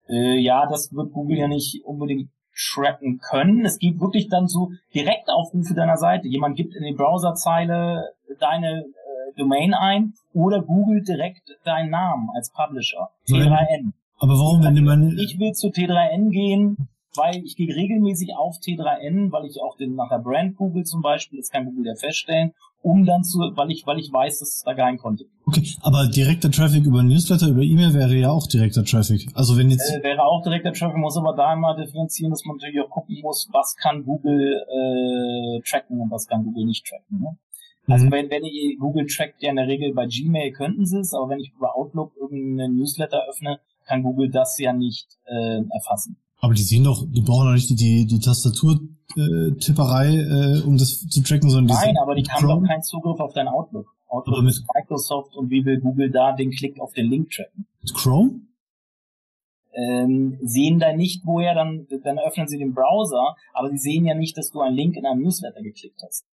Äh, 0.09 0.39
ja, 0.39 0.69
das 0.71 0.93
wird 0.93 1.13
Google 1.13 1.39
ja 1.39 1.49
nicht 1.49 1.85
unbedingt 1.85 2.31
tracken 2.57 3.19
können. 3.19 3.65
Es 3.65 3.79
gibt 3.79 4.01
wirklich 4.01 4.29
dann 4.29 4.49
so 4.49 4.71
Direktaufrufe 4.95 5.75
deiner 5.75 5.97
Seite. 5.97 6.29
Jemand 6.29 6.57
gibt 6.57 6.75
in 6.75 6.85
die 6.85 6.95
Browserzeile 6.95 8.15
deine 8.41 8.81
äh, 8.81 9.39
Domain 9.39 9.75
ein 9.75 10.15
oder 10.33 10.63
googelt 10.63 11.07
direkt 11.09 11.57
deinen 11.65 11.91
Namen 11.91 12.29
als 12.35 12.51
Publisher. 12.53 13.11
T3N. 13.29 13.93
Aber 14.19 14.33
warum, 14.33 14.65
wenn 14.65 14.75
du 14.75 14.83
meine... 14.83 15.13
Ich 15.15 15.39
will 15.39 15.53
zu 15.53 15.69
T3N 15.69 16.31
gehen, 16.31 16.89
weil 17.17 17.43
ich 17.45 17.57
gehe 17.57 17.75
regelmäßig 17.75 18.35
auf 18.37 18.57
T3N, 18.57 19.33
weil 19.33 19.47
ich 19.47 19.61
auch 19.61 19.77
den 19.77 19.95
nach 19.95 20.09
der 20.09 20.19
Brand 20.19 20.57
google 20.57 20.85
zum 20.85 21.03
Beispiel, 21.03 21.39
das 21.39 21.51
kann 21.51 21.67
Google 21.67 21.87
ja 21.87 21.95
feststellen, 21.95 22.53
um 22.83 23.05
dann 23.05 23.25
zu, 23.25 23.39
weil 23.39 23.71
ich, 23.71 23.87
weil 23.87 23.99
ich 23.99 24.13
weiß, 24.13 24.39
dass 24.39 24.49
es 24.49 24.63
da 24.65 24.75
keinen 24.75 24.99
Content 24.99 25.31
gibt. 25.31 25.47
Okay, 25.47 25.65
aber 25.83 26.07
direkter 26.07 26.51
Traffic 26.51 26.85
über 26.85 27.03
Newsletter, 27.03 27.49
über 27.49 27.63
E-Mail 27.63 27.95
wäre 27.95 28.15
ja 28.15 28.31
auch 28.31 28.47
direkter 28.47 28.85
Traffic. 28.85 29.29
Also 29.35 29.57
wenn 29.57 29.71
jetzt. 29.71 29.93
Äh, 29.93 30.03
wäre 30.03 30.25
auch 30.25 30.43
direkter 30.43 30.73
Traffic, 30.73 30.97
muss 30.97 31.17
aber 31.17 31.35
da 31.35 31.53
immer 31.53 31.75
differenzieren, 31.77 32.31
dass 32.31 32.45
man 32.45 32.57
natürlich 32.57 32.81
auch 32.81 32.91
gucken 32.91 33.19
muss, 33.23 33.49
was 33.53 33.75
kann 33.77 34.05
Google 34.05 34.55
äh, 34.55 35.61
tracken 35.69 36.01
und 36.01 36.11
was 36.11 36.27
kann 36.27 36.45
Google 36.45 36.65
nicht 36.65 36.87
tracken. 36.87 37.21
Ne? 37.21 37.37
Also 37.89 38.07
mhm. 38.07 38.13
wenn, 38.13 38.31
wenn 38.31 38.45
ich 38.45 38.79
Google 38.79 39.07
trackt 39.07 39.43
ja 39.43 39.51
in 39.51 39.57
der 39.57 39.69
Regel 39.69 39.95
bei 39.95 40.07
Gmail 40.07 40.53
könnten 40.53 40.87
sie 40.87 40.99
es, 40.99 41.15
aber 41.15 41.31
wenn 41.31 41.41
ich 41.41 41.53
über 41.57 41.77
Outlook 41.77 42.13
irgendeinen 42.17 42.77
Newsletter 42.77 43.23
öffne, 43.29 43.61
kann 43.87 44.03
Google 44.03 44.31
das 44.31 44.59
ja 44.59 44.73
nicht 44.73 45.07
äh, 45.27 45.63
erfassen. 45.71 46.17
Aber 46.39 46.55
die 46.55 46.63
sehen 46.63 46.85
doch, 46.85 47.05
die 47.07 47.23
brauchen 47.23 47.47
doch 47.47 47.55
nicht 47.55 47.71
die, 47.71 48.07
die 48.07 48.21
Tastatur-Tipperei, 48.21 50.15
äh, 50.17 50.63
um 50.63 50.77
das 50.77 51.07
zu 51.09 51.23
tracken, 51.23 51.51
sondern 51.51 51.77
die 51.77 51.87
Nein, 51.87 51.97
aber 52.01 52.15
die 52.15 52.25
haben 52.25 52.47
doch 52.47 52.63
keinen 52.63 52.83
Zugriff 52.83 53.19
auf 53.21 53.33
dein 53.33 53.49
Outlook. 53.49 53.87
Outlook 54.09 54.45
mit 54.45 54.63
Microsoft 54.75 55.35
und 55.35 55.51
wie 55.51 55.65
will 55.65 55.81
Google 55.81 56.11
da 56.11 56.33
den 56.33 56.51
Klick 56.51 56.79
auf 56.79 56.93
den 56.93 57.11
Link 57.11 57.31
tracken? 57.31 57.67
Mit 57.83 57.95
Chrome? 57.95 58.41
Ähm, 59.73 60.39
sehen 60.43 60.79
da 60.79 60.95
nicht, 60.95 61.23
woher 61.27 61.55
dann, 61.55 61.87
dann 62.03 62.19
öffnen 62.19 62.49
sie 62.49 62.57
den 62.57 62.73
Browser, 62.73 63.37
aber 63.53 63.71
sie 63.71 63.79
sehen 63.79 64.07
ja 64.07 64.15
nicht, 64.15 64.37
dass 64.39 64.51
du 64.51 64.61
einen 64.61 64.77
Link 64.77 64.97
in 64.97 65.05
einem 65.05 65.23
Newsletter 65.23 65.61
geklickt 65.61 66.03
hast. 66.07 66.25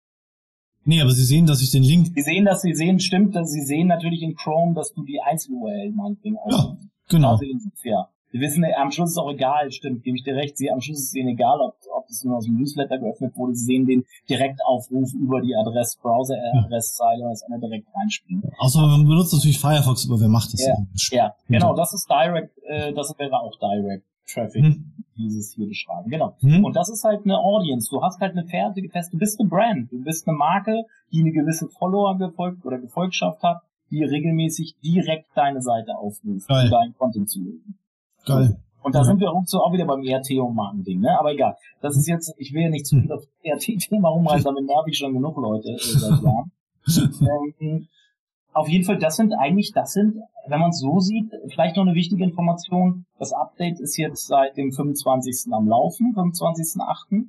Nee, 0.85 1.01
aber 1.01 1.11
sie 1.11 1.25
sehen, 1.25 1.47
dass 1.47 1.63
ich 1.63 1.71
den 1.71 1.83
Link. 1.83 2.09
Sie 2.15 2.23
sehen, 2.23 2.45
dass 2.45 2.63
sie 2.63 2.75
sehen, 2.75 2.99
stimmt, 2.99 3.35
dass 3.37 3.51
sie 3.51 3.63
sehen 3.63 3.87
natürlich 3.87 4.23
in 4.23 4.35
Chrome, 4.35 4.75
dass 4.75 4.93
du 4.93 5.05
die 5.05 5.21
Einzel-URL 5.21 5.93
meinetwegen 5.93 6.37
Ja, 6.49 6.77
genau. 7.09 7.39
Ja. 7.85 8.09
Sie 8.33 8.41
wissen, 8.41 8.65
am 8.65 8.91
Schluss 8.91 9.11
ist 9.11 9.19
auch 9.19 9.31
egal, 9.31 9.71
stimmt, 9.71 10.05
gebe 10.05 10.17
ich 10.17 10.25
dir 10.25 10.35
recht, 10.35 10.57
sie, 10.57 10.71
am 10.71 10.81
Schluss 10.81 10.99
ist 10.99 11.09
es 11.09 11.15
ihnen 11.15 11.29
egal, 11.29 11.61
ob, 11.61 11.77
ob 11.95 12.09
es 12.09 12.25
nur 12.25 12.39
aus 12.39 12.47
dem 12.47 12.57
Newsletter 12.57 12.99
geöffnet 12.99 13.37
wurde, 13.37 13.55
sie 13.55 13.67
sehen 13.67 13.87
den 13.87 14.05
Direktaufruf 14.29 15.13
über 15.13 15.43
die 15.43 15.55
Adress, 15.55 15.97
Browser-Adresszeile, 15.97 17.25
das 17.29 17.43
eine 17.43 17.61
direkt 17.61 17.89
reinspielen. 17.95 18.43
Außer 18.57 18.81
man 18.81 19.07
benutzt 19.07 19.35
natürlich 19.35 19.61
Firefox, 19.61 20.09
aber 20.09 20.19
wer 20.19 20.29
macht 20.29 20.55
das? 20.55 20.67
Ja, 20.67 20.77
ja 21.11 21.35
genau, 21.47 21.75
das 21.75 21.93
ist 21.93 22.09
Direct, 22.09 22.57
äh, 22.67 22.95
das 22.95 23.15
wäre 23.19 23.39
auch 23.39 23.59
Direct 23.59 24.07
Traffic, 24.27 24.65
hm. 24.65 24.93
dieses 25.19 25.55
hier 25.55 25.69
beschreiben, 25.69 26.09
genau. 26.09 26.35
Hm. 26.41 26.65
Und 26.65 26.75
das 26.75 26.89
ist 26.89 27.05
halt 27.05 27.25
eine 27.25 27.37
Audience, 27.37 27.91
du 27.91 28.03
hast 28.03 28.19
halt 28.21 28.33
eine 28.33 28.47
fertige 28.47 28.89
Fest, 28.89 29.13
du 29.13 29.19
bist 29.19 29.39
eine 29.41 29.49
Brand, 29.51 29.93
du 29.93 30.03
bist 30.03 30.27
eine 30.27 30.35
Marke, 30.39 30.85
die 31.13 31.21
eine 31.21 31.33
gewisse 31.33 31.69
Follower 31.69 32.17
gefolgt 32.17 32.65
oder 32.65 32.79
Gefolgschaft 32.79 33.43
hat, 33.43 33.61
die 33.91 34.03
regelmäßig 34.03 34.77
direkt 34.83 35.27
deine 35.35 35.61
Seite 35.61 35.99
aufruft, 35.99 36.49
um 36.49 36.71
deinen 36.71 36.95
Content 36.97 37.29
zu 37.29 37.41
lesen. 37.41 37.79
Geil. 38.27 38.57
Und 38.83 38.95
da 38.95 39.01
ja. 39.01 39.05
sind 39.05 39.21
wir 39.21 39.31
auch 39.31 39.73
wieder 39.73 39.85
beim 39.85 40.03
ERT 40.03 40.31
und 40.33 40.55
Marketing, 40.55 41.01
ne? 41.01 41.19
Aber 41.19 41.33
egal. 41.33 41.57
Das 41.81 41.97
ist 41.97 42.09
jetzt, 42.09 42.35
ich 42.37 42.53
will 42.53 42.63
ja 42.63 42.69
nicht 42.69 42.87
zu 42.87 43.01
viel 43.01 43.13
auf 43.13 43.25
ERT-Thema 43.43 44.09
rumreisen, 44.09 44.45
damit 44.45 44.67
nerv 44.67 44.87
ich 44.87 44.99
schon 44.99 45.13
genug 45.13 45.37
Leute 45.37 45.71
äh, 45.71 45.79
seit 45.79 46.21
Jahren. 46.23 46.51
ähm, 47.61 47.87
auf 48.55 48.69
jeden 48.69 48.85
Fall, 48.85 48.99
das 48.99 49.17
sind 49.17 49.33
eigentlich, 49.33 49.73
das 49.73 49.93
sind, 49.93 50.17
wenn 50.47 50.61
man 50.61 50.71
es 50.71 50.81
so 50.81 50.99
sieht, 50.99 51.31
vielleicht 51.49 51.77
noch 51.77 51.85
eine 51.85 51.95
wichtige 51.95 52.25
Information. 52.25 53.07
Das 53.19 53.33
Update 53.33 53.81
ist 53.81 53.97
jetzt 53.97 54.27
seit 54.27 54.57
dem 54.57 54.73
25. 54.73 55.53
am 55.53 55.69
Laufen, 55.69 56.15
25.8. 56.15 57.27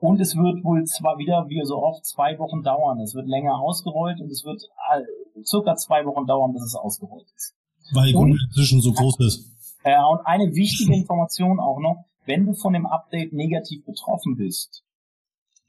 Und 0.00 0.20
es 0.20 0.34
wird 0.34 0.64
wohl 0.64 0.84
zwar 0.84 1.18
wieder, 1.18 1.46
wie 1.48 1.62
so 1.64 1.82
oft, 1.82 2.04
zwei 2.04 2.38
Wochen 2.38 2.62
dauern. 2.62 3.00
Es 3.00 3.14
wird 3.14 3.28
länger 3.28 3.58
ausgerollt 3.60 4.20
und 4.20 4.30
es 4.30 4.44
wird 4.44 4.62
äh, 4.92 5.44
circa 5.44 5.76
zwei 5.76 6.04
Wochen 6.04 6.26
dauern, 6.26 6.52
bis 6.52 6.62
es 6.62 6.74
ausgerollt 6.74 7.26
ist. 7.36 7.54
Weil 7.92 8.12
Google 8.12 8.38
inzwischen 8.48 8.80
so 8.80 8.92
groß 8.92 9.20
ist. 9.20 9.59
Äh, 9.82 10.02
und 10.02 10.26
eine 10.26 10.54
wichtige 10.54 10.94
Information 10.94 11.60
auch 11.60 11.78
noch, 11.78 12.04
wenn 12.26 12.46
du 12.46 12.52
von 12.54 12.72
dem 12.72 12.86
Update 12.86 13.32
negativ 13.32 13.84
betroffen 13.84 14.36
bist, 14.36 14.84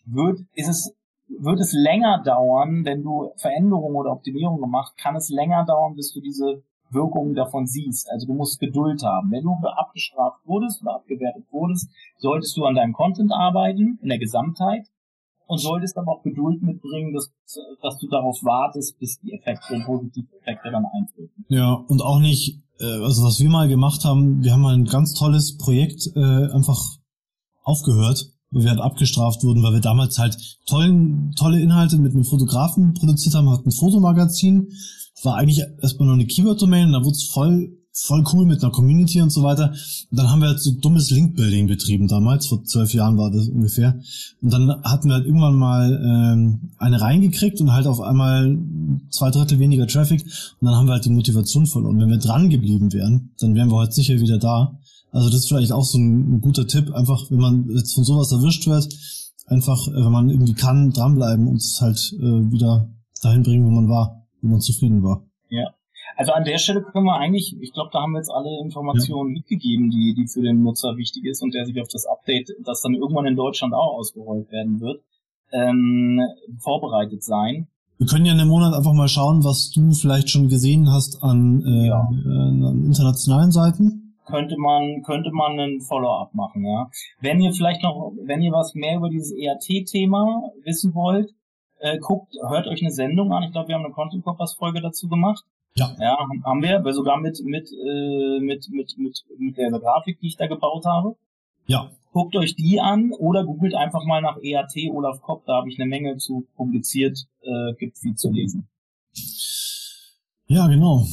wird, 0.06 0.40
ist 0.54 0.68
es, 0.68 0.96
wird 1.28 1.60
es 1.60 1.74
länger 1.74 2.22
dauern, 2.24 2.84
wenn 2.86 3.04
du 3.04 3.32
Veränderungen 3.38 3.96
oder 3.96 4.12
Optimierungen 4.12 4.62
gemacht, 4.62 4.94
kann 4.98 5.16
es 5.16 5.30
länger 5.30 5.66
dauern, 5.66 5.96
bis 5.96 6.12
du 6.14 6.20
diese 6.20 6.64
Wirkungen 6.90 7.34
davon 7.36 7.68
siehst. 7.68 8.10
Also 8.12 8.28
du 8.28 8.34
musst 8.34 8.60
Geduld 8.60 9.02
haben. 9.04 9.32
Wenn 9.32 9.44
du 9.44 9.52
abgestraft 9.52 10.46
wurdest 10.46 10.82
oder 10.82 10.96
abgewertet 10.96 11.46
wurdest, 11.50 11.90
solltest 12.18 12.58
du 12.58 12.66
an 12.66 12.76
deinem 12.76 12.94
Content 12.94 13.32
arbeiten, 13.32 13.98
in 14.02 14.10
der 14.10 14.20
Gesamtheit, 14.20 14.88
und 15.52 15.58
solltest 15.58 15.98
aber 15.98 16.14
auch 16.14 16.24
Geduld 16.24 16.62
mitbringen, 16.62 17.14
dass, 17.14 17.30
dass 17.82 17.98
du 17.98 18.08
darauf 18.08 18.42
wartest, 18.42 18.98
bis 19.00 19.20
die 19.20 19.34
Effekte, 19.34 19.82
positive 19.86 20.34
Effekte 20.40 20.72
dann 20.72 20.86
eintreten. 20.86 21.46
Ja, 21.50 21.74
und 21.74 22.02
auch 22.02 22.20
nicht 22.20 22.62
also 22.86 23.24
was 23.24 23.40
wir 23.40 23.50
mal 23.50 23.68
gemacht 23.68 24.04
haben, 24.06 24.44
wir 24.44 24.54
haben 24.54 24.62
mal 24.62 24.74
ein 24.74 24.86
ganz 24.86 25.14
tolles 25.14 25.58
Projekt 25.58 26.08
äh, 26.16 26.52
einfach 26.52 26.80
aufgehört, 27.64 28.32
weil 28.52 28.64
wir 28.64 28.70
halt 28.72 28.82
abgestraft 28.82 29.44
wurden, 29.44 29.64
weil 29.64 29.74
wir 29.74 29.82
damals 29.82 30.18
halt 30.18 30.38
tollen, 30.66 31.34
tolle 31.36 31.62
Inhalte 31.62 31.98
mit 31.98 32.14
einem 32.14 32.26
Fotografen 32.26 32.94
produziert 32.94 33.36
haben, 33.36 33.50
hatten 33.50 33.70
ein 33.70 33.74
Fotomagazin, 33.74 34.70
war 35.24 35.36
eigentlich 35.36 35.64
erstmal 35.82 36.08
nur 36.08 36.16
eine 36.16 36.26
Keyword-Domain 36.26 36.92
da 36.92 37.00
wurde 37.00 37.16
es 37.16 37.26
voll 37.26 37.78
voll 37.94 38.24
cool 38.32 38.46
mit 38.46 38.64
einer 38.64 38.72
Community 38.72 39.22
und 39.22 39.32
so 39.32 39.44
weiter. 39.44 39.74
Und 40.10 40.18
dann 40.18 40.30
haben 40.30 40.42
wir 40.42 40.48
halt 40.48 40.62
so 40.62 40.72
dummes 40.72 41.10
Link-Building 41.10 41.68
betrieben 41.68 42.08
damals, 42.08 42.48
vor 42.48 42.64
zwölf 42.64 42.94
Jahren 42.94 43.18
war 43.18 43.32
das 43.32 43.48
ungefähr. 43.48 44.00
Und 44.42 44.54
dann 44.54 44.82
hatten 44.84 45.10
wir 45.10 45.16
halt 45.16 45.26
irgendwann 45.26 45.56
mal 45.56 46.02
ähm, 46.04 46.72
eine 46.78 47.02
reingekriegt 47.02 47.60
und 47.60 47.74
halt 47.74 47.88
auf 47.88 48.00
einmal 48.00 48.58
zwei 49.10 49.30
Drittel 49.30 49.60
weniger 49.60 49.88
Traffic 49.88 50.24
und 50.24 50.66
dann 50.66 50.76
haben 50.76 50.88
wir 50.88 50.94
halt 50.94 51.06
die 51.06 51.10
Motivation 51.10 51.66
verloren. 51.66 52.00
Wenn 52.00 52.10
wir 52.10 52.18
dran 52.18 52.50
geblieben 52.50 52.94
wären, 52.94 53.32
dann 53.40 53.56
wären 53.56 53.70
wir 53.70 53.76
heute 53.76 53.94
sicher 53.94 54.20
wieder 54.20 54.38
da. 54.38 54.78
Also 55.12 55.30
das 55.30 55.40
ist 55.40 55.48
vielleicht 55.50 55.74
auch 55.74 55.84
so 55.84 55.98
ein, 55.98 56.36
ein 56.36 56.42
guter 56.42 56.68
Tipp, 56.68 56.94
einfach 56.94 57.30
wenn 57.30 57.40
man 57.40 57.70
jetzt 57.70 57.94
von 57.94 58.06
sowas 58.06 58.32
erwischt 58.32 58.68
wird, 58.68 58.88
einfach, 59.48 59.88
äh, 59.90 59.96
wenn 59.96 60.12
man 60.12 60.30
irgendwie 60.30 60.54
kann, 60.54 60.92
dranbleiben 60.92 61.48
und 61.48 61.58
es 61.58 61.82
halt 61.82 62.14
äh, 62.20 62.52
wieder 62.52 62.90
dahin 63.22 63.44
bringen, 63.44 63.66
wo 63.66 63.72
man 63.72 63.90
war, 63.90 64.26
wo 64.42 64.48
man 64.48 64.62
zufrieden 64.62 65.04
war. 65.04 65.26
Ja, 65.50 65.68
also 66.18 66.32
an 66.34 66.44
der 66.44 66.58
Stelle 66.58 66.82
können 66.82 67.06
wir 67.06 67.18
eigentlich, 67.18 67.56
ich 67.60 67.74
glaube, 67.74 67.90
da 67.94 68.02
haben 68.02 68.12
wir 68.12 68.20
jetzt 68.20 68.32
alle 68.32 68.60
Informationen 68.62 69.30
ja. 69.30 69.40
mitgegeben, 69.40 69.90
die, 69.90 70.14
die 70.16 70.28
für 70.28 70.42
den 70.42 70.64
Nutzer 70.64 70.98
wichtig 70.98 71.26
ist 71.26 71.42
und 71.42 71.54
der 71.54 71.66
sich 71.66 71.80
auf 71.82 71.88
das 71.88 72.06
Update, 72.06 72.50
das 72.64 72.82
dann 72.82 72.94
irgendwann 72.96 73.26
in 73.26 73.36
Deutschland 73.36 73.74
auch 73.74 73.98
ausgerollt 73.98 74.52
werden 74.52 74.80
wird, 74.80 75.02
ähm, 75.52 76.22
vorbereitet 76.60 77.24
sein. 77.24 77.68
Wir 77.98 78.08
können 78.08 78.26
ja 78.26 78.34
in 78.34 78.40
einem 78.40 78.50
Monat 78.50 78.74
einfach 78.74 78.94
mal 78.94 79.08
schauen, 79.08 79.44
was 79.44 79.70
du 79.70 79.92
vielleicht 79.92 80.30
schon 80.30 80.48
gesehen 80.50 80.92
hast 80.92 81.22
an, 81.24 81.64
äh, 81.66 81.88
Ja. 81.88 82.10
äh, 82.12 82.66
an 82.68 82.84
internationalen 82.86 83.52
Seiten. 83.52 84.16
könnte 84.26 84.56
man, 84.58 85.02
könnte 85.04 85.30
man 85.32 85.60
einen 85.60 85.82
Follow-up 85.82 86.34
machen, 86.34 86.64
ja. 86.64 86.90
Wenn 87.20 87.42
ihr 87.42 87.52
vielleicht 87.52 87.84
noch, 87.84 88.14
wenn 88.24 88.42
ihr 88.42 88.54
was 88.54 88.74
mehr 88.76 88.96
über 88.96 89.10
dieses 89.10 89.34
ERT-Thema 89.34 90.52
wissen 90.64 90.94
wollt, 90.96 91.32
äh, 91.80 91.98
guckt, 92.00 92.34
hört 92.48 92.68
euch 92.68 92.82
eine 92.82 92.92
Sendung 92.92 93.34
an. 93.34 93.44
Ich 93.44 93.52
glaube, 93.52 93.68
wir 93.68 93.76
haben 93.76 93.84
eine 93.84 93.94
Content 93.94 94.24
Coppers 94.24 94.54
Folge 94.54 94.80
dazu 94.82 95.10
gemacht. 95.10 95.44
Ja. 95.76 95.96
Ja, 96.00 96.18
haben- 96.46 96.62
wir, 96.62 96.78
aber 96.78 96.94
sogar 96.94 97.20
mit, 97.20 97.42
mit, 97.46 97.72
äh, 97.72 98.40
mit, 98.40 98.68
mit, 98.72 98.96
mit, 98.98 99.24
mit 99.38 99.58
der 99.58 99.72
Grafik, 99.72 100.20
die 100.20 100.28
ich 100.28 100.38
da 100.38 100.48
gebaut 100.48 100.86
habe. 100.86 101.16
Ja, 101.68 101.92
Guckt 102.14 102.36
euch 102.36 102.56
die 102.58 102.82
an 102.82 103.14
oder 103.14 103.46
googelt 103.46 103.74
einfach 103.74 104.04
mal 104.06 104.22
nach 104.22 104.38
EAT 104.44 104.74
Olaf 104.94 105.22
Kopp, 105.22 105.46
da 105.46 105.56
habe 105.56 105.70
ich 105.70 105.80
eine 105.80 105.88
Menge 105.88 106.18
zu 106.18 106.46
publiziert, 106.58 107.18
äh, 107.42 107.74
gibt 107.80 107.98
viel 107.98 108.16
zu 108.16 108.30
lesen. 108.32 108.68
ja, 110.48 110.68
genau. 110.68 111.06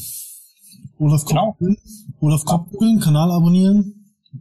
Olaf 0.99 1.21
Kopp, 1.25 1.29
Genau. 1.29 1.53
googeln, 1.59 1.77
Olaf 2.21 2.45
Kopp 2.45 2.71
googeln, 2.71 2.99
Kanal 2.99 3.31
abonnieren. 3.31 3.95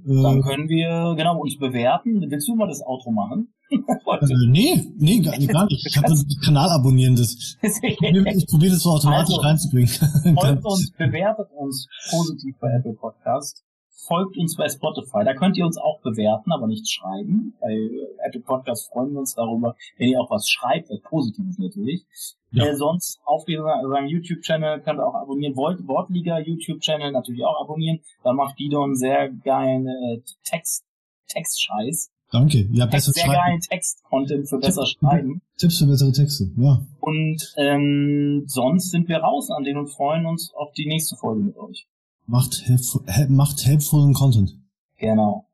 Dann 0.03 0.39
Äh, 0.39 0.41
können 0.41 0.67
wir, 0.69 1.13
genau, 1.15 1.39
uns 1.39 1.57
bewerten. 1.59 2.25
Willst 2.27 2.47
du 2.47 2.55
mal 2.55 2.67
das 2.67 2.81
Outro 2.85 3.11
machen? 3.11 3.53
Äh, 3.69 4.47
nee, 4.47 4.93
nee, 4.97 5.19
gar, 5.19 5.37
gar 5.37 5.65
nicht. 5.65 5.85
Ich 5.85 5.97
habe 5.97 6.07
das 6.07 6.25
Kanal 6.43 6.69
abonnieren. 6.69 7.15
Das, 7.15 7.57
ich 7.61 7.97
probiere 7.97 8.45
probier 8.49 8.69
das 8.71 8.83
so 8.83 8.91
automatisch 8.91 9.35
Also, 9.35 9.41
reinzubringen. 9.41 9.89
Folgt 10.39 10.65
uns, 10.65 10.91
bewertet 10.97 11.47
uns 11.55 11.87
positiv 12.09 12.55
bei 12.59 12.71
Apple 12.71 12.93
Podcast. 12.93 13.63
Folgt 14.07 14.37
uns 14.37 14.55
bei 14.55 14.69
Spotify. 14.69 15.25
Da 15.25 15.33
könnt 15.33 15.57
ihr 15.57 15.65
uns 15.65 15.77
auch 15.77 15.99
bewerten, 16.01 16.51
aber 16.53 16.67
nicht 16.67 16.89
schreiben. 16.89 17.55
Bei 17.59 17.89
Apple 18.25 18.41
Podcast 18.41 18.89
freuen 18.89 19.11
wir 19.11 19.19
uns 19.19 19.33
darüber, 19.35 19.75
wenn 19.97 20.09
ihr 20.09 20.21
auch 20.21 20.29
was 20.29 20.47
schreibt, 20.47 20.89
was 20.89 21.01
Positives 21.01 21.57
natürlich. 21.57 22.05
Ja. 22.51 22.67
Äh, 22.67 22.75
sonst 22.75 23.19
auf 23.25 23.43
seinem 23.45 24.07
YouTube-Channel 24.07 24.81
könnt 24.81 24.99
ihr 24.99 25.05
auch 25.05 25.15
abonnieren. 25.15 25.57
Wollt 25.57 25.85
Wortliga 25.87 26.39
YouTube-Channel 26.39 27.11
natürlich 27.11 27.43
auch 27.43 27.61
abonnieren. 27.61 27.99
Da 28.23 28.31
macht 28.31 28.55
einen 28.59 28.95
sehr 28.95 29.29
geilen 29.29 29.87
äh, 29.87 30.21
Text, 30.43 30.85
Textscheiß. 31.27 32.11
Danke. 32.31 32.67
Ja, 32.73 32.85
besser 32.85 33.13
Sehr 33.13 33.23
schreiben. 33.25 33.39
geilen 33.45 33.59
Text-Content 33.61 34.49
für 34.49 34.59
besser 34.59 34.85
schreiben. 34.85 35.41
Tipps 35.57 35.77
für 35.79 35.85
bessere 35.87 36.11
Texte. 36.11 36.51
Ja. 36.57 36.81
Und 36.99 37.53
ähm, 37.57 38.43
sonst 38.47 38.91
sind 38.91 39.07
wir 39.07 39.19
raus 39.19 39.49
an 39.49 39.63
den 39.63 39.77
und 39.77 39.87
freuen 39.87 40.25
uns 40.25 40.51
auf 40.53 40.73
die 40.73 40.87
nächste 40.87 41.15
Folge 41.15 41.41
mit 41.41 41.57
euch. 41.57 41.87
Macht, 42.25 42.63
helpful, 42.65 43.01
hel- 43.07 43.29
macht 43.29 43.65
helpfulen 43.65 44.13
Content. 44.13 44.57
Genau. 44.97 45.45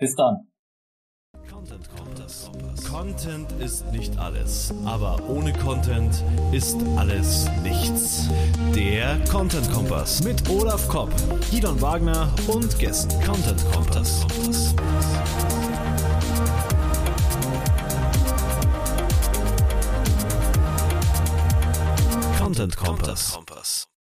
Bis 0.00 0.16
dann. 0.16 0.48
Content 1.48 1.88
Kompass. 1.96 2.50
Content 2.90 3.46
ist 3.60 3.90
nicht 3.92 4.18
alles, 4.18 4.74
aber 4.84 5.20
ohne 5.28 5.52
Content 5.52 6.24
ist 6.50 6.76
alles 6.96 7.48
nichts. 7.62 8.28
Der 8.74 9.16
Content 9.30 9.70
Kompass 9.70 10.24
mit 10.24 10.48
Olaf 10.50 10.88
Kopp, 10.88 11.10
Gidon 11.50 11.80
Wagner 11.80 12.28
und 12.48 12.76
Gästen. 12.80 13.14
Content 13.24 13.64
Kompass. 13.72 14.26
Content 22.56 22.74
Kompass. 22.74 23.95